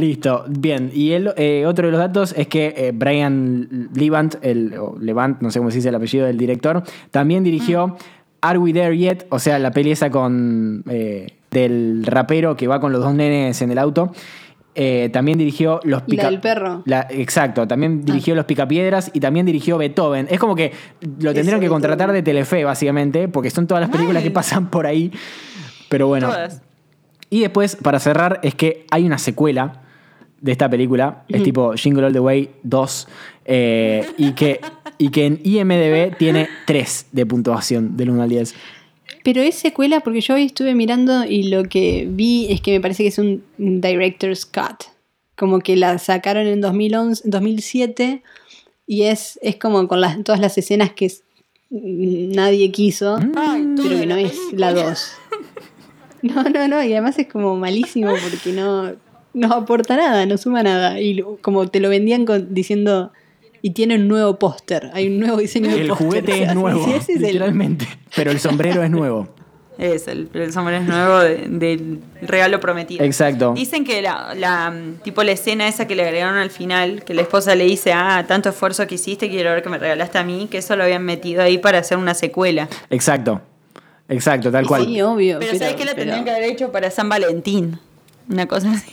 [0.00, 0.90] Listo, bien.
[0.92, 5.40] Y el, eh, otro de los datos es que eh, Brian Levant, el, o Levant,
[5.40, 7.96] no sé cómo se dice el apellido del director, también dirigió
[8.42, 9.26] Are We There Yet?
[9.30, 13.60] O sea, la peli esa con eh, del rapero que va con los dos nenes
[13.62, 14.12] en el auto.
[14.76, 16.82] Eh, también dirigió Los ¿Y la del perro?
[16.86, 20.28] La- exacto, también dirigió Los Picapiedras y también dirigió Beethoven.
[20.30, 21.68] Es como que lo tendrían que Beethoven.
[21.70, 25.10] contratar de Telefe, básicamente, porque son todas las películas que pasan por ahí.
[25.88, 26.62] Pero bueno, Todas.
[27.30, 29.82] y después, para cerrar, es que hay una secuela
[30.40, 31.24] de esta película.
[31.28, 33.08] Es tipo Jingle All the Way 2.
[33.46, 34.60] eh, y, que,
[35.00, 38.54] y que en IMDB tiene 3 de puntuación del 1 al 10.
[39.24, 42.80] Pero es secuela porque yo hoy estuve mirando y lo que vi es que me
[42.80, 44.84] parece que es un director's cut.
[45.36, 48.22] Como que la sacaron en 2011, 2007
[48.86, 51.10] y es, es como con las, todas las escenas que
[51.70, 55.12] nadie quiso, Ay, pero que no es la 2.
[56.22, 58.92] No, no, no, y además es como malísimo porque no,
[59.32, 61.00] no aporta nada, no suma nada.
[61.00, 63.10] Y como te lo vendían con- diciendo,
[63.62, 66.06] y tiene un nuevo póster, hay un nuevo diseño de El póster.
[66.06, 67.88] juguete O sea, es nuevo, sí, ese es el- literalmente.
[68.16, 69.28] Pero el sombrero es nuevo.
[69.78, 73.02] Es el, el sombrero es nuevo de- del regalo prometido.
[73.04, 73.54] Exacto.
[73.54, 77.22] Dicen que la, la, tipo la escena esa que le agregaron al final, que la
[77.22, 80.48] esposa le dice, ah, tanto esfuerzo que hiciste, quiero ver que me regalaste a mí,
[80.50, 82.68] que eso lo habían metido ahí para hacer una secuela.
[82.90, 83.40] Exacto.
[84.08, 84.84] Exacto, tal cual.
[84.84, 85.38] Sí, obvio.
[85.38, 87.78] Pero, ¿sabes qué la pero- tendrían que haber hecho para San Valentín?
[88.28, 88.92] Una cosa así.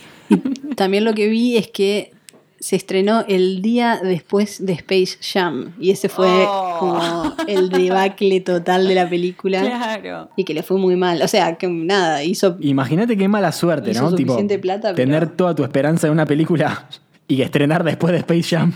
[0.76, 2.12] También lo que vi es que
[2.60, 5.72] se estrenó el día después de Space Jam.
[5.80, 6.76] Y ese fue Oh.
[6.78, 9.60] como el debacle total de la película.
[9.60, 10.30] Claro.
[10.36, 11.22] Y que le fue muy mal.
[11.22, 12.56] O sea, que nada, hizo.
[12.60, 14.16] Imagínate qué mala suerte, Hizo ¿no?
[14.16, 16.88] Tipo, pero- tener toda tu esperanza en una película
[17.28, 18.72] y estrenar después de Space Jam.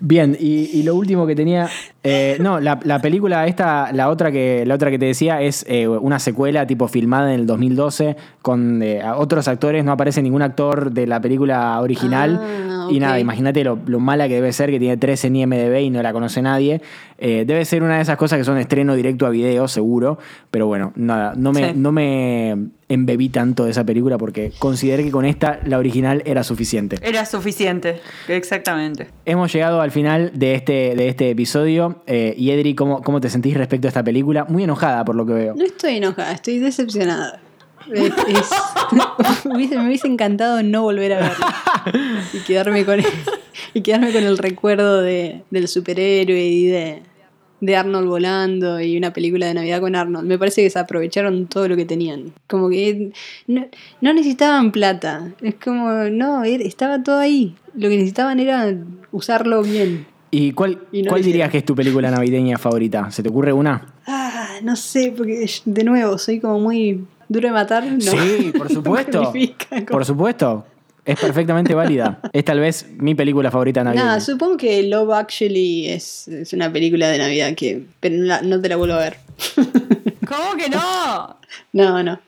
[0.00, 1.68] Bien, y, y lo último que tenía.
[2.02, 5.64] eh, no, la, la película esta, la otra que, la otra que te decía, es
[5.68, 9.84] eh, una secuela tipo filmada en el 2012 con eh, otros actores.
[9.84, 12.40] No aparece ningún actor de la película original.
[12.42, 15.78] Ah, Y nada, imagínate lo, lo mala que debe ser, que tiene 13 en IMDB
[15.82, 16.80] y no la conoce nadie.
[17.22, 20.18] Eh, debe ser una de esas cosas que son estreno directo a video, seguro.
[20.50, 21.72] Pero bueno, nada, no me, Sí.
[21.76, 22.56] no me
[22.88, 26.96] embebí tanto de esa película porque consideré que con esta la original era suficiente.
[27.02, 29.08] Era suficiente, exactamente.
[29.26, 32.02] Hemos llegado al final de este, de este episodio.
[32.06, 34.44] Eh, y Edri, ¿cómo, ¿cómo te sentís respecto a esta película?
[34.48, 35.54] Muy enojada por lo que veo.
[35.54, 37.38] No estoy enojada, estoy decepcionada.
[37.92, 38.50] Es- es-
[39.44, 41.54] hubiese- me hubiese encantado no volver a verla.
[42.32, 43.06] Y quedarme con el,
[43.74, 47.02] y quedarme con el recuerdo de, del superhéroe y de,
[47.60, 50.26] de Arnold volando y una película de Navidad con Arnold.
[50.26, 52.32] Me parece que se aprovecharon todo lo que tenían.
[52.46, 53.12] Como que
[53.46, 53.66] no,
[54.00, 55.32] no necesitaban plata.
[55.42, 57.54] Es como, no, estaba todo ahí.
[57.74, 58.74] Lo que necesitaban era
[59.12, 60.06] usarlo bien.
[60.30, 63.10] ¿Y cuál, Y no cuál dirías que es tu película navideña favorita?
[63.10, 63.94] ¿Se te ocurre una?
[64.06, 67.84] Ah, no sé, porque de nuevo soy como muy duro de matar.
[67.84, 68.00] No.
[68.00, 69.32] Sí, por supuesto.
[69.90, 70.64] Por supuesto.
[71.04, 72.20] Es perfectamente válida.
[72.32, 74.06] Es tal vez mi película favorita navideña.
[74.06, 77.84] Nada, supongo que Love Actually es, es una película de Navidad que.
[78.00, 79.16] Pero no, la- no te la vuelvo a ver.
[80.26, 81.36] ¿Cómo que no?
[81.72, 82.20] No, no.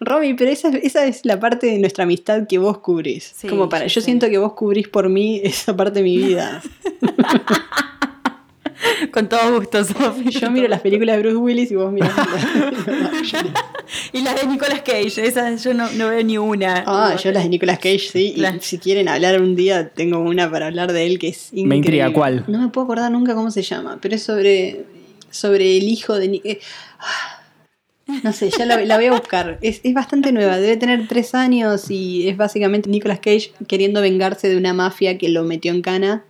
[0.00, 3.32] Romy, pero esa, esa es la parte de nuestra amistad que vos cubrís.
[3.36, 3.86] Sí, Como para.
[3.86, 4.06] Yo sí.
[4.06, 6.62] siento que vos cubrís por mí esa parte de mi vida.
[9.12, 10.30] Con todo gusto, Sofi.
[10.30, 13.50] Yo miro las películas de Bruce Willis y vos mirás las de Love Actually.
[14.12, 16.84] Y las de Nicolas Cage, esas yo no, no veo ni una.
[16.86, 18.34] Ah, yo las de Nicolas Cage, sí.
[18.36, 21.46] Y Las- si quieren hablar un día, tengo una para hablar de él que es
[21.48, 21.68] increíble.
[21.68, 22.44] Me intriga, ¿cuál?
[22.46, 24.84] No me puedo acordar nunca cómo se llama, pero es sobre,
[25.30, 26.28] sobre el hijo de...
[26.28, 26.60] Ni- eh,
[27.00, 27.42] ah,
[28.22, 29.58] No sé, ya la, la voy a buscar.
[29.60, 34.48] Es, es bastante nueva, debe tener tres años y es básicamente Nicolas Cage queriendo vengarse
[34.48, 36.24] de una mafia que lo metió en cana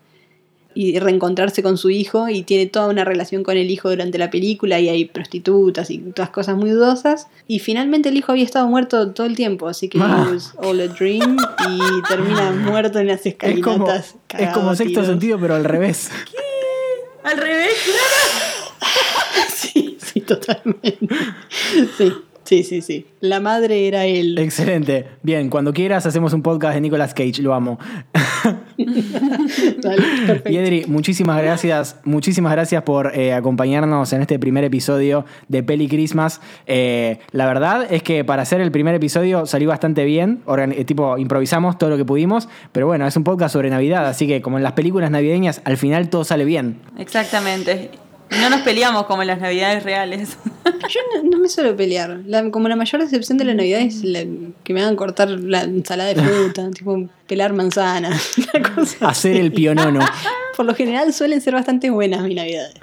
[0.75, 4.31] y reencontrarse con su hijo y tiene toda una relación con el hijo durante la
[4.31, 8.69] película y hay prostitutas y todas cosas muy dudosas y finalmente el hijo había estado
[8.69, 10.29] muerto todo el tiempo así que Ah.
[10.31, 11.37] was all a dream
[11.69, 13.51] y termina muerto en las es como,
[13.91, 16.11] escalinatas es como sexto sentido, pero al revés.
[17.23, 19.47] Al revés, claro.
[19.55, 20.99] sí sí totalmente
[21.99, 22.11] sí
[22.45, 25.05] sí sí sí la madre era él Excelente.
[25.23, 27.79] Bien, cuando quieras hacemos un podcast de Nicolas Cage, lo amo.
[28.79, 30.51] Dale, perfecto.
[30.51, 35.87] Y Edri, muchísimas gracias, muchísimas gracias por eh, acompañarnos en este primer episodio de Peli
[35.89, 36.41] Christmas.
[36.67, 40.85] Eh, la verdad es que para hacer el primer episodio salió bastante bien, Organ- eh,
[40.85, 44.41] tipo improvisamos todo lo que pudimos, pero bueno, es un podcast sobre Navidad, así que
[44.41, 46.79] como en las películas navideñas, al final todo sale bien.
[46.99, 47.91] Exactamente.
[48.39, 50.37] No nos peleamos como en las navidades reales.
[50.65, 52.21] Yo no, no me suelo pelear.
[52.27, 54.25] La- como la mayor decepción de la Navidad es la-
[54.63, 58.11] que me hagan cortar la ensalada de fruta, tipo pelar manzana.
[58.55, 60.01] Una cosa Hacer el pionono.
[60.57, 62.75] Por lo general suelen ser bastante buenas mis navidades.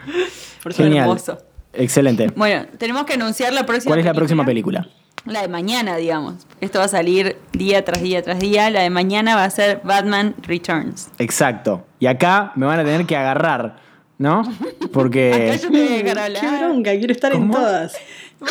[0.64, 1.04] Por eso Genial.
[1.06, 1.38] hermoso.
[1.74, 2.28] Excelente.
[2.36, 4.88] Bueno, tenemos que anunciar la próxima ¿Cuál es la próxima película?
[5.26, 6.36] La de mañana, digamos.
[6.62, 8.70] Esto va a salir día tras día tras día.
[8.70, 11.10] La de mañana va a ser Batman Returns.
[11.20, 11.86] Exacto.
[12.00, 13.76] Y acá me van a tener que agarrar,
[14.18, 14.44] ¿no?
[14.92, 15.52] Porque...
[15.52, 16.42] Acá yo te voy a dejar hablar.
[16.42, 17.98] Qué bronca, quiero estar en todas.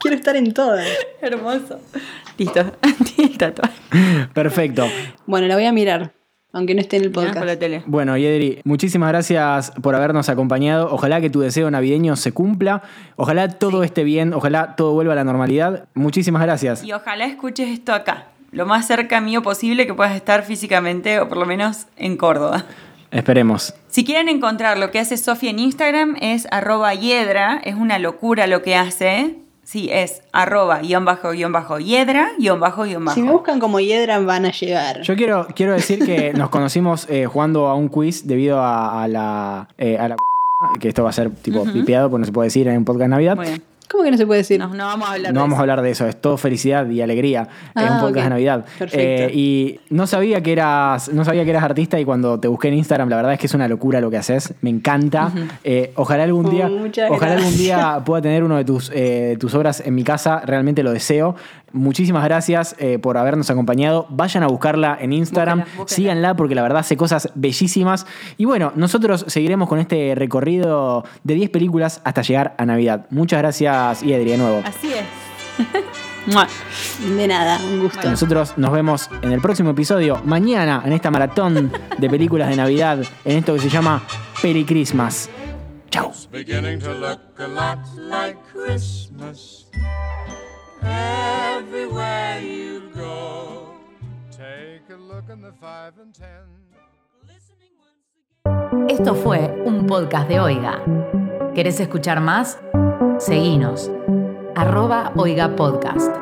[0.00, 0.86] Quiero estar en todas.
[1.22, 1.80] Hermoso.
[2.36, 2.72] Listo.
[4.34, 4.84] Perfecto.
[5.26, 6.12] Bueno, la voy a mirar,
[6.52, 7.60] aunque no esté en el Mirá por la podcast.
[7.60, 7.82] tele.
[7.86, 10.88] Bueno, Yedri, muchísimas gracias por habernos acompañado.
[10.92, 12.82] Ojalá que tu deseo navideño se cumpla.
[13.16, 14.34] Ojalá todo esté bien.
[14.34, 15.88] Ojalá todo vuelva a la normalidad.
[15.94, 16.84] Muchísimas gracias.
[16.84, 18.26] Y ojalá escuches esto acá.
[18.50, 22.66] Lo más cerca mío posible que puedas estar físicamente o por lo menos en Córdoba.
[23.14, 23.74] Esperemos.
[23.88, 28.48] Si quieren encontrar lo que hace Sofía en Instagram es arroba hiedra, es una locura
[28.48, 29.36] lo que hace.
[29.62, 33.14] Sí, es arroba guion bajo guion bajo hiedra guion bajo guion bajo.
[33.14, 35.00] Si me buscan como Hiedra van a llegar.
[35.02, 39.08] Yo quiero, quiero decir que nos conocimos eh, jugando a un quiz debido a, a
[39.08, 40.16] la, eh, a la
[40.80, 43.04] que esto va a ser tipo pipeado, porque no se puede decir en un podcast
[43.04, 43.36] de Navidad.
[43.36, 43.62] Muy bien.
[43.90, 44.58] ¿Cómo que no se puede decir?
[44.58, 46.88] No, no vamos a hablar No de vamos a hablar de eso, es todo felicidad
[46.88, 47.42] y alegría.
[47.42, 48.22] es Ah, un podcast ok.
[48.24, 48.64] de Navidad.
[48.78, 48.98] Perfecto.
[48.98, 52.68] Eh, y no sabía que eras, no sabía que eras artista y cuando te busqué
[52.68, 54.54] en Instagram, la verdad es que es una locura lo que haces.
[54.62, 55.30] Me encanta.
[55.62, 56.68] Eh, ojalá algún día,
[57.10, 60.40] ojalá algún día pueda tener uno de tus, eh, de tus obras en mi casa.
[60.44, 61.36] Realmente lo deseo.
[61.74, 64.06] Muchísimas gracias eh, por habernos acompañado.
[64.08, 65.58] Vayan a buscarla en Instagram.
[65.58, 65.96] Búsquenla, búsquenla.
[65.96, 68.06] Síganla porque la verdad hace cosas bellísimas.
[68.36, 73.06] Y bueno, nosotros seguiremos con este recorrido de 10 películas hasta llegar a Navidad.
[73.10, 74.62] Muchas gracias, Yedri, de nuevo.
[74.64, 75.04] Así es.
[77.16, 78.08] De nada, un gusto.
[78.08, 83.00] Nosotros nos vemos en el próximo episodio, mañana, en esta maratón de películas de Navidad,
[83.24, 84.02] en esto que se llama
[84.40, 85.28] Peri Christmas.
[85.90, 86.12] Chao.
[90.84, 93.74] Everywhere you go.
[94.30, 96.44] Take a look in the five and ten.
[98.88, 100.80] Esto fue un podcast de Oiga.
[101.54, 102.60] ¿Querés escuchar más?
[103.18, 103.90] Seguinos.
[104.54, 106.14] Arroba Oiga Podcast.